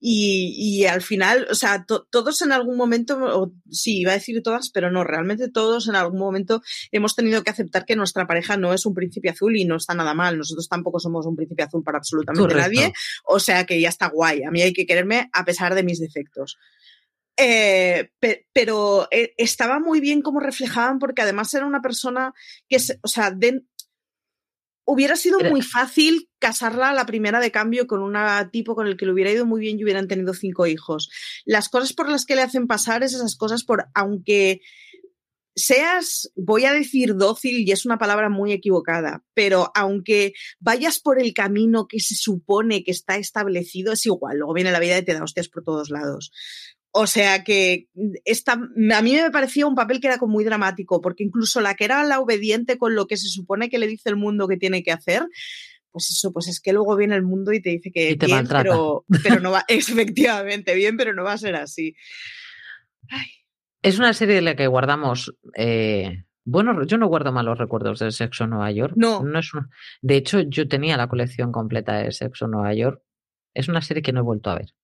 [0.06, 4.92] y, al final, o sea, todos en algún momento, sí, iba a decir todas, pero
[4.92, 8.86] no, realmente todos en algún momento hemos tenido que aceptar que nuestra pareja no es
[8.86, 10.38] un príncipe azul y no está nada mal.
[10.38, 12.92] Nosotros tampoco somos un príncipe azul para absolutamente nadie,
[13.24, 14.44] o sea que ya está guay.
[14.44, 16.58] A mí hay que quererme a pesar de mis defectos.
[17.38, 18.12] Eh,
[18.52, 22.34] pero eh, estaba muy bien como reflejaban porque además era una persona
[22.68, 23.64] que, o sea, de,
[24.86, 28.18] Hubiera sido muy fácil casarla a la primera de cambio con un
[28.52, 31.10] tipo con el que le hubiera ido muy bien y hubieran tenido cinco hijos.
[31.46, 34.62] Las cosas por las que le hacen pasar es esas cosas por, aunque
[35.56, 41.22] seas, voy a decir dócil y es una palabra muy equivocada, pero aunque vayas por
[41.22, 45.06] el camino que se supone que está establecido, es igual, luego viene la vida y
[45.06, 46.32] te da hostias por todos lados.
[46.96, 47.88] O sea que
[48.24, 51.74] esta, a mí me parecía un papel que era como muy dramático, porque incluso la
[51.74, 54.58] que era la obediente con lo que se supone que le dice el mundo que
[54.58, 55.24] tiene que hacer,
[55.90, 59.06] pues eso, pues es que luego viene el mundo y te dice que bien, pero,
[59.24, 61.96] pero, no va, efectivamente, bien, pero no va a ser así.
[63.82, 65.36] Es una serie de la que guardamos.
[65.58, 68.94] Eh, bueno, yo no guardo malos recuerdos de Sexo Nueva York.
[68.96, 69.24] No.
[69.24, 69.52] no es
[70.04, 73.02] de hecho, yo tenía la colección completa de Sexo en Nueva York.
[73.56, 74.76] Es una serie que no he vuelto a ver.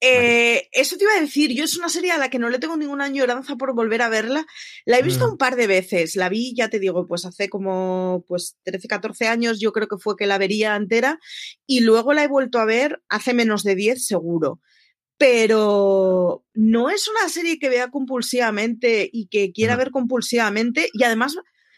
[0.00, 2.58] Eh, eso te iba a decir, yo es una serie a la que no le
[2.58, 4.46] tengo ninguna añoranza por volver a verla.
[4.84, 5.32] La he visto mm.
[5.32, 9.26] un par de veces, la vi, ya te digo, pues hace como pues 13, 14
[9.26, 11.18] años yo creo que fue que la vería entera
[11.66, 14.60] y luego la he vuelto a ver hace menos de 10 seguro.
[15.18, 21.36] Pero no es una serie que vea compulsivamente y que quiera ver compulsivamente y además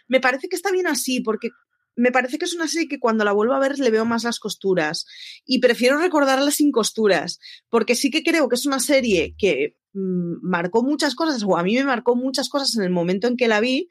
[0.09, 1.51] me parece que está bien así, porque
[1.99, 4.23] me parece que es una serie que cuando la vuelvo a ver le veo más
[4.23, 5.05] las costuras
[5.45, 10.37] y prefiero recordarla sin costuras, porque sí que creo que es una serie que mmm,
[10.41, 13.49] marcó muchas cosas, o a mí me marcó muchas cosas en el momento en que
[13.49, 13.89] la vi,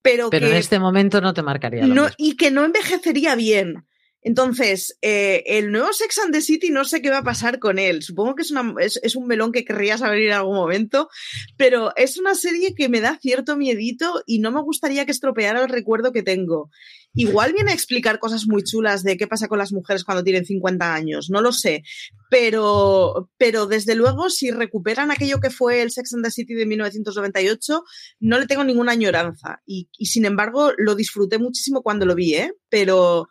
[0.00, 1.86] pero, pero que, en este momento no te marcaría.
[1.86, 3.86] No, y que no envejecería bien.
[4.24, 7.78] Entonces, eh, el nuevo Sex and the City no sé qué va a pasar con
[7.78, 8.02] él.
[8.02, 11.10] Supongo que es, un melón que querrías abrir en algún momento,
[11.58, 15.62] pero es una serie que me da cierto miedito y no me gustaría que estropeara
[15.62, 16.70] el recuerdo que tengo.
[17.12, 20.46] Igual viene a explicar cosas muy chulas de qué pasa con las mujeres cuando tienen
[20.46, 21.84] 50 años, no lo sé,
[22.30, 26.66] pero, pero desde luego si recuperan aquello que fue el Sex and the City de
[26.66, 27.84] 1998,
[28.20, 32.34] no le tengo ninguna añoranza y, y sin embargo lo disfruté muchísimo cuando lo vi,
[32.34, 32.52] ¿eh?
[32.68, 33.28] pero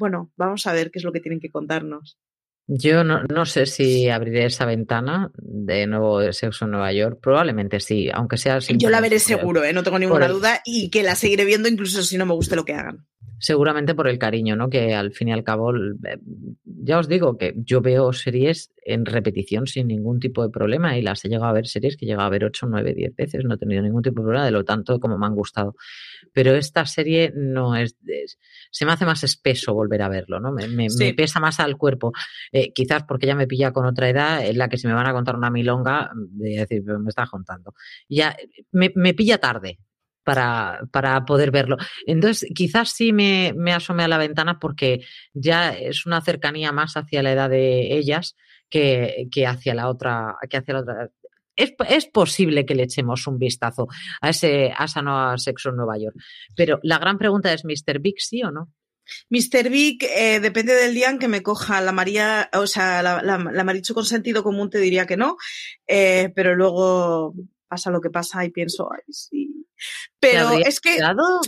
[0.00, 2.18] bueno, vamos a ver qué es lo que tienen que contarnos.
[2.66, 7.18] Yo no, no, sé si abriré esa ventana de nuevo de Sexo en Nueva York.
[7.20, 8.60] Probablemente sí, aunque sea.
[8.60, 9.72] Yo la veré seguro, ¿eh?
[9.72, 12.64] no tengo ninguna duda, y que la seguiré viendo incluso si no me guste lo
[12.64, 13.06] que hagan.
[13.38, 14.68] Seguramente por el cariño, ¿no?
[14.68, 15.72] Que al fin y al cabo,
[16.64, 21.02] ya os digo que yo veo series en repetición sin ningún tipo de problema y
[21.02, 23.44] las he llegado a ver series que he llegado a ver 8, 9, 10 veces,
[23.46, 25.74] no he tenido ningún tipo de problema, de lo tanto como me han gustado.
[26.34, 28.38] Pero esta serie no es, es
[28.70, 30.52] se me hace más espeso volver a verlo, ¿no?
[30.52, 31.04] Me, me, sí.
[31.04, 32.12] me pesa más al cuerpo,
[32.52, 35.06] eh, quizás porque ya me pilla con otra edad en la que si me van
[35.06, 37.72] a contar una milonga, de decir, me estás contando.
[38.06, 38.36] Ya
[38.70, 39.78] me, me pilla tarde,
[40.30, 41.76] para, para, poder verlo.
[42.06, 47.22] Entonces, quizás sí me, me, a la ventana porque ya es una cercanía más hacia
[47.22, 48.36] la edad de ellas
[48.68, 51.10] que, que hacia la otra, que hacia la.
[51.56, 53.88] Es, es, posible que le echemos un vistazo
[54.20, 56.16] a, ese, a esa nueva sexo en Nueva York.
[56.54, 57.98] Pero la gran pregunta es, ¿Mr.
[57.98, 58.72] Big sí o no?
[59.30, 59.68] Mr.
[59.68, 63.36] Big, eh, depende del día en que me coja la María, o sea, la, la,
[63.38, 65.36] la Marichu con sentido común te diría que no,
[65.88, 67.34] eh, pero luego
[67.66, 69.49] pasa lo que pasa y pienso, ay, sí.
[70.18, 70.98] Pero es que.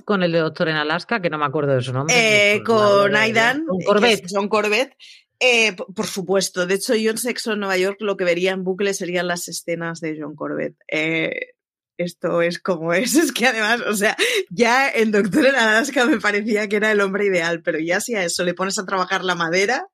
[0.05, 2.15] con el doctor en Alaska, que no me acuerdo de su nombre?
[2.55, 3.65] Eh, con Aidan.
[3.67, 4.27] Con Corbett.
[4.31, 4.95] John Corbett.
[5.41, 6.67] Eh, por supuesto.
[6.67, 9.49] De hecho, yo en Sexo en Nueva York lo que vería en bucle serían las
[9.49, 10.77] escenas de John Corbett.
[10.89, 11.55] Eh,
[11.99, 13.15] esto es como es.
[13.17, 14.17] Es que además, o sea,
[14.51, 18.15] ya el doctor en Alaska me parecía que era el hombre ideal, pero ya si
[18.15, 19.89] a eso le pones a trabajar la madera.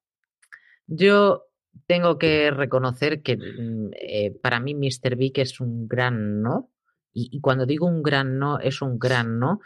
[0.86, 1.45] Yo
[1.86, 3.39] tengo que reconocer que
[4.01, 5.16] eh, para mí Mr.
[5.16, 6.70] Big es un gran no.
[7.18, 9.60] Y, y, cuando digo un gran no, es un gran no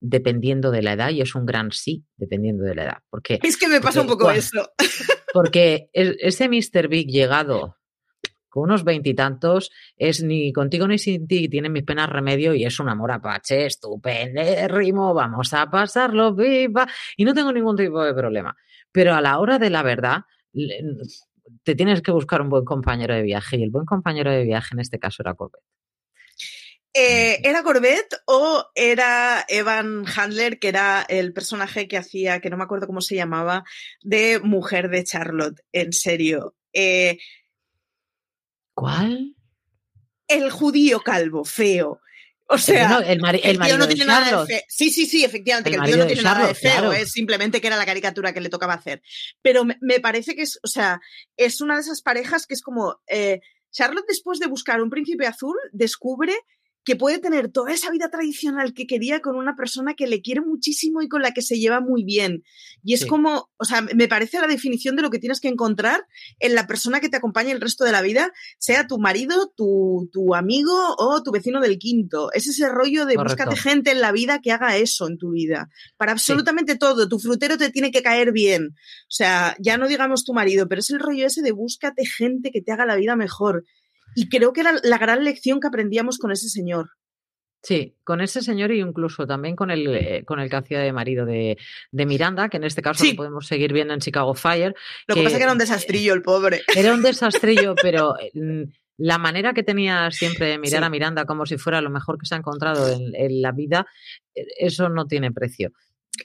[0.00, 2.98] dependiendo de la edad y es un gran sí dependiendo de la edad.
[3.08, 4.72] Porque, es que me pasa porque, un poco eso.
[5.32, 6.88] Porque ese Mr.
[6.88, 7.78] Big llegado
[8.50, 12.78] con unos veintitantos es ni contigo ni sin ti, tiene mis penas remedio y es
[12.80, 16.86] un amor apache estupendérrimo, vamos a pasarlo viva
[17.16, 18.54] y no tengo ningún tipo de problema.
[18.92, 20.24] Pero a la hora de la verdad,
[21.62, 24.74] te tienes que buscar un buen compañero de viaje y el buen compañero de viaje
[24.74, 25.62] en este caso era Corbett.
[26.94, 32.58] Eh, ¿Era Corbett o era Evan Handler, que era el personaje que hacía, que no
[32.58, 33.64] me acuerdo cómo se llamaba,
[34.02, 35.60] de mujer de Charlotte?
[35.72, 36.54] En serio.
[36.74, 37.18] Eh,
[38.74, 39.36] ¿Cuál?
[40.28, 42.00] El judío calvo, feo.
[42.46, 44.32] O sea, no, el, mari el, marido no de tiene Charlotte.
[44.32, 44.62] nada de feo.
[44.68, 46.92] Sí, sí, sí, efectivamente, El que el tío no marido tiene nada de feo, claro.
[46.92, 49.02] es simplemente que era la caricatura que le tocaba hacer.
[49.40, 51.00] Pero me, me parece que es, o sea,
[51.38, 53.40] es una de esas parejas que es como, eh,
[53.70, 56.34] Charlotte después de buscar un príncipe azul descubre
[56.84, 60.40] que puede tener toda esa vida tradicional que quería con una persona que le quiere
[60.40, 62.42] muchísimo y con la que se lleva muy bien.
[62.82, 63.06] Y es Sí.
[63.06, 66.06] como, o sea, me parece la definición de lo que tienes que encontrar
[66.40, 70.08] en la persona que te acompaña el resto de la vida, sea tu marido, tu,
[70.12, 72.32] tu amigo o tu vecino del quinto.
[72.32, 73.44] Es ese rollo de Correcto.
[73.44, 75.68] búscate gente en la vida que haga eso en tu vida.
[75.96, 77.08] Para absolutamente todo.
[77.08, 78.70] Tu frutero te tiene que caer bien.
[78.74, 82.50] O sea, ya no digamos tu marido, pero es el rollo ese de búscate gente
[82.50, 83.64] que te haga la vida mejor.
[84.14, 86.90] Y creo que era la gran lección que aprendíamos con ese señor.
[87.64, 90.92] Sí, con ese señor y incluso también con el, eh, con el que hacía de
[90.92, 91.56] marido de,
[91.92, 93.10] de Miranda, que en este caso Sí.
[93.10, 94.74] lo podemos seguir viendo en Chicago Fire.
[95.06, 96.62] Lo que, pasa es que era un desastrillo el pobre.
[96.76, 98.62] Era un desastrillo, pero mm,
[98.98, 100.84] la manera que tenía siempre de mirar Sí.
[100.86, 103.86] a Miranda como si fuera lo mejor que se ha encontrado en, en la vida,
[104.34, 105.70] eh, eso no tiene precio.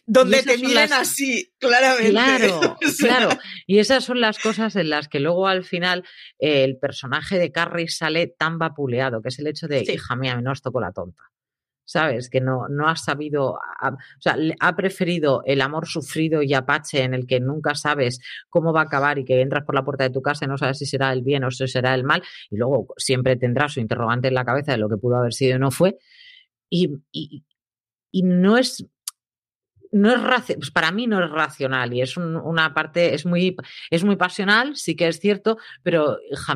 [0.05, 2.11] Donde te las- así, claramente.
[2.11, 3.29] Claro, claro.
[3.65, 6.03] Y esas son las cosas en las que luego al final
[6.39, 9.93] eh, el personaje de Carrie sale tan vapuleado, que es el hecho de, Sí.
[9.93, 11.23] hija mía, no has tocado la tonta.
[11.89, 12.29] ¿Sabes?
[12.29, 17.03] Que no, no ha sabido, a- o sea, ha preferido el amor sufrido y apache
[17.03, 18.19] en el que nunca sabes
[18.49, 20.57] cómo va a acabar y que entras por la puerta de tu casa y no
[20.57, 23.79] sabes si será el bien o si será el mal, y luego siempre tendrá su
[23.79, 25.97] interrogante en la cabeza de lo que pudo haber sido y no fue.
[26.69, 27.45] Y, y,
[28.11, 28.85] y no es,
[29.91, 30.21] no es
[30.55, 33.55] pues para mí no es racional y es un- una parte, es muy,
[33.89, 36.55] es muy pasional, sí que es cierto, pero hija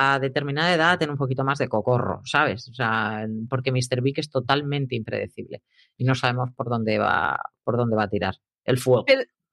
[0.00, 2.68] a determinada edad ten un poquito más de cocorro, ¿sabes?
[2.68, 4.00] O sea, porque Mr.
[4.00, 5.62] Big es totalmente impredecible
[5.96, 9.04] y no sabemos por dónde va, por dónde va a tirar el fuego.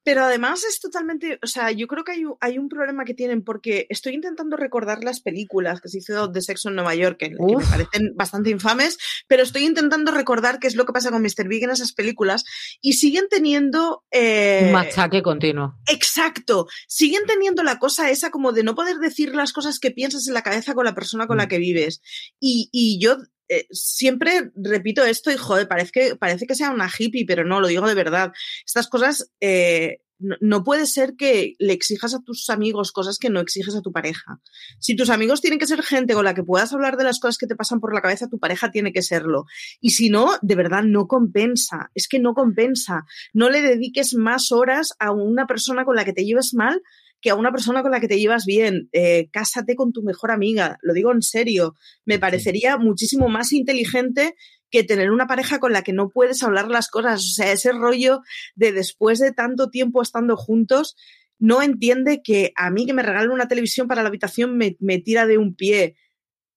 [0.05, 4.13] Además es totalmente, o sea, yo creo que hay, un problema que tienen porque estoy
[4.13, 8.13] intentando recordar las películas que se hizo de sexo en Nueva York, que, me parecen
[8.15, 8.97] bastante infames,
[9.27, 11.47] pero estoy intentando recordar qué es lo que pasa con Mr.
[11.47, 12.43] Big en esas películas
[12.81, 14.03] y siguen teniendo...
[14.11, 15.75] Eh, un machaque continuo.
[15.91, 20.27] Exacto, siguen teniendo la cosa esa como de no poder decir las cosas que piensas
[20.27, 21.49] en la cabeza con la persona con la mm.
[21.49, 22.01] que vives.
[22.39, 23.17] Y, y yo
[23.49, 27.61] eh, siempre repito esto y joder, parece que, parece que sea una hippie, pero no,
[27.61, 28.33] lo digo de verdad.
[28.65, 33.41] Estas cosas, eh, no, puede ser que le exijas a tus amigos cosas que no
[33.41, 34.39] exiges a tu pareja.
[34.79, 37.37] Si tus amigos tienen que ser gente con la que puedas hablar de las cosas
[37.37, 39.45] que te pasan por la cabeza, tu pareja tiene que serlo.
[39.81, 41.91] Y si no, de verdad no compensa.
[41.95, 43.05] Es que no compensa.
[43.33, 46.81] No le dediques más horas a una persona con la que te lleves mal
[47.25, 48.87] que a una persona con la que te llevas bien.
[48.91, 51.73] Eh, cásate con tu mejor amiga, lo digo en serio.
[52.05, 54.35] Me parecería muchísimo más inteligente
[54.69, 57.21] que tener una pareja con la que no puedes hablar las cosas.
[57.21, 58.21] O sea, ese rollo
[58.53, 60.95] de después de tanto tiempo estando juntos,
[61.39, 64.99] no entiende que a mí que me regalen una televisión para la habitación me, me
[64.99, 65.95] tira de un pie.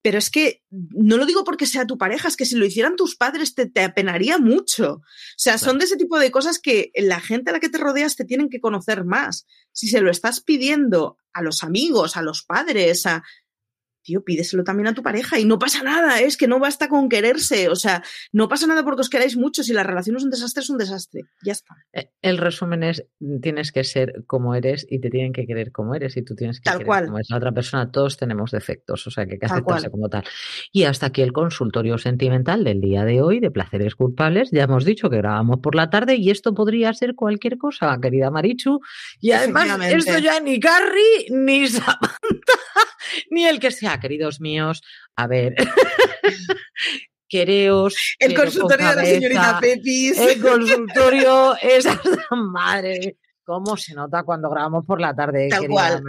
[0.03, 2.96] Pero es que no lo digo porque sea tu pareja, es que si lo hicieran
[2.96, 4.92] tus padres te, te apenaría mucho.
[4.94, 5.03] O
[5.36, 8.16] sea, son de ese tipo de cosas que la gente a la que te rodeas
[8.16, 9.46] te tienen que conocer más.
[9.72, 13.24] Si se lo estás pidiendo a los amigos, a los padres, a,
[14.09, 17.11] tío, pídeselo también a tu pareja y no pasa nada, es que no basta con
[17.11, 18.03] quererse, o sea,
[18.33, 20.79] no pasa nada porque os queráis mucho, si la relación es un desastre, es un
[20.79, 21.77] desastre, ya está.
[21.93, 23.05] Eh, el resumen es,
[23.43, 26.59] tienes que ser como eres y te tienen que querer como eres y tú tienes
[26.59, 27.05] que tal querer cual.
[27.05, 30.09] como es la otra persona, todos tenemos defectos, o sea, que hay que aceptarse como
[30.09, 30.25] tal.
[30.73, 34.87] Y hasta aquí el consultorio sentimental del día de hoy de placeres culpables, ya hemos
[34.87, 38.81] dicho que grabamos por la tarde y esto podría ser cualquier cosa, querida Marichu,
[39.21, 42.58] y además esto ya ni Carrie ni Samantha
[43.31, 44.83] ni el que sea, queridos míos.
[45.16, 45.55] A ver.
[47.29, 47.95] Quereos.
[48.18, 50.18] El consultorio de la señorita Pepis.
[50.18, 51.87] El consultorio es
[52.31, 53.18] madre.
[53.45, 55.49] ¿Cómo se nota cuando grabamos por la tarde?
[55.49, 56.03] Tal cual.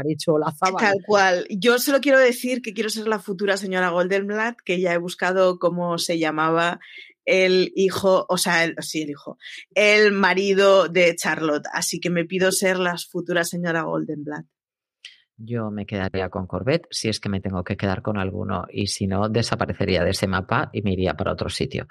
[0.78, 1.46] Tal cual.
[1.50, 5.58] Yo solo quiero decir que quiero ser la futura señora Goldenblatt, que ya he buscado
[5.58, 6.82] cómo se llamaba
[7.24, 9.38] el hijo, o sea, el, sí, el hijo,
[9.74, 11.66] el marido de Charlotte.
[11.72, 14.46] Así que me pido ser la futura señora Goldenblatt.
[15.42, 18.88] Yo me quedaría con Corvette si es que me tengo que quedar con alguno y
[18.88, 21.88] si no, desaparecería de ese mapa y me iría para otro sitio.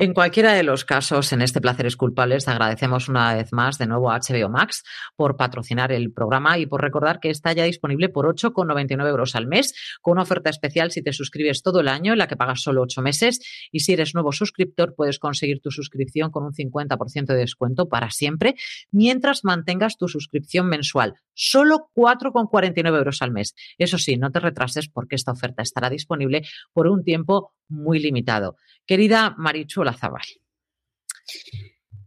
[0.00, 4.10] En cualquiera de los casos, en este Placeres Culpables, agradecemos una vez más de nuevo
[4.10, 4.82] a HBO Max
[5.14, 9.46] por patrocinar el programa y por recordar que está ya disponible por 8,99 euros al
[9.46, 12.62] mes, con una oferta especial si te suscribes todo el año, en la que pagas
[12.62, 13.38] solo 8 meses.
[13.70, 18.10] Y si eres nuevo suscriptor, puedes conseguir tu suscripción con un 50% de descuento para
[18.10, 18.56] siempre,
[18.90, 21.14] mientras mantengas tu suscripción mensual.
[21.34, 23.54] Solo 4,49 euros al mes.
[23.78, 26.42] Eso sí, no te retrases porque esta oferta estará disponible
[26.72, 28.56] por un tiempo muy limitado.
[28.86, 30.22] Querida Marichu Zabal,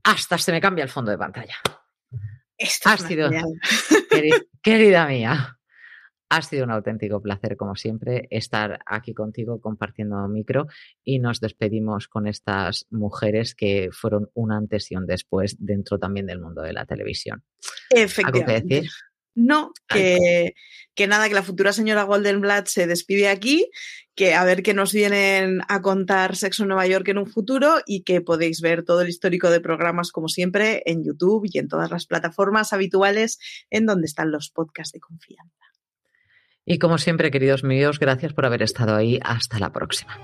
[0.03, 1.55] hasta se me cambia el fondo de pantalla.
[2.85, 3.29] ha sido,
[4.61, 5.57] querida, mía,
[6.29, 10.67] ha sido un auténtico placer, como siempre, estar aquí contigo compartiendo micro
[11.03, 16.27] y nos despedimos con estas mujeres que fueron un antes y un después dentro también
[16.27, 17.43] del mundo de la televisión.
[17.89, 18.53] Efectivamente.
[18.53, 18.91] ¿Algo que decir?
[19.35, 20.55] No, que,
[20.95, 23.69] que, nada, que la futura señora Goldenblatt se despide aquí,
[24.15, 27.81] que a ver qué nos vienen a contar Sexo en Nueva York en un futuro
[27.85, 31.67] y que podéis ver todo el histórico de programas como siempre en YouTube y en
[31.67, 33.37] todas las plataformas habituales
[33.69, 35.65] en donde están los podcasts de confianza.
[36.65, 39.19] Y como siempre, queridos míos, gracias por haber estado ahí.
[39.21, 40.17] Hasta la próxima.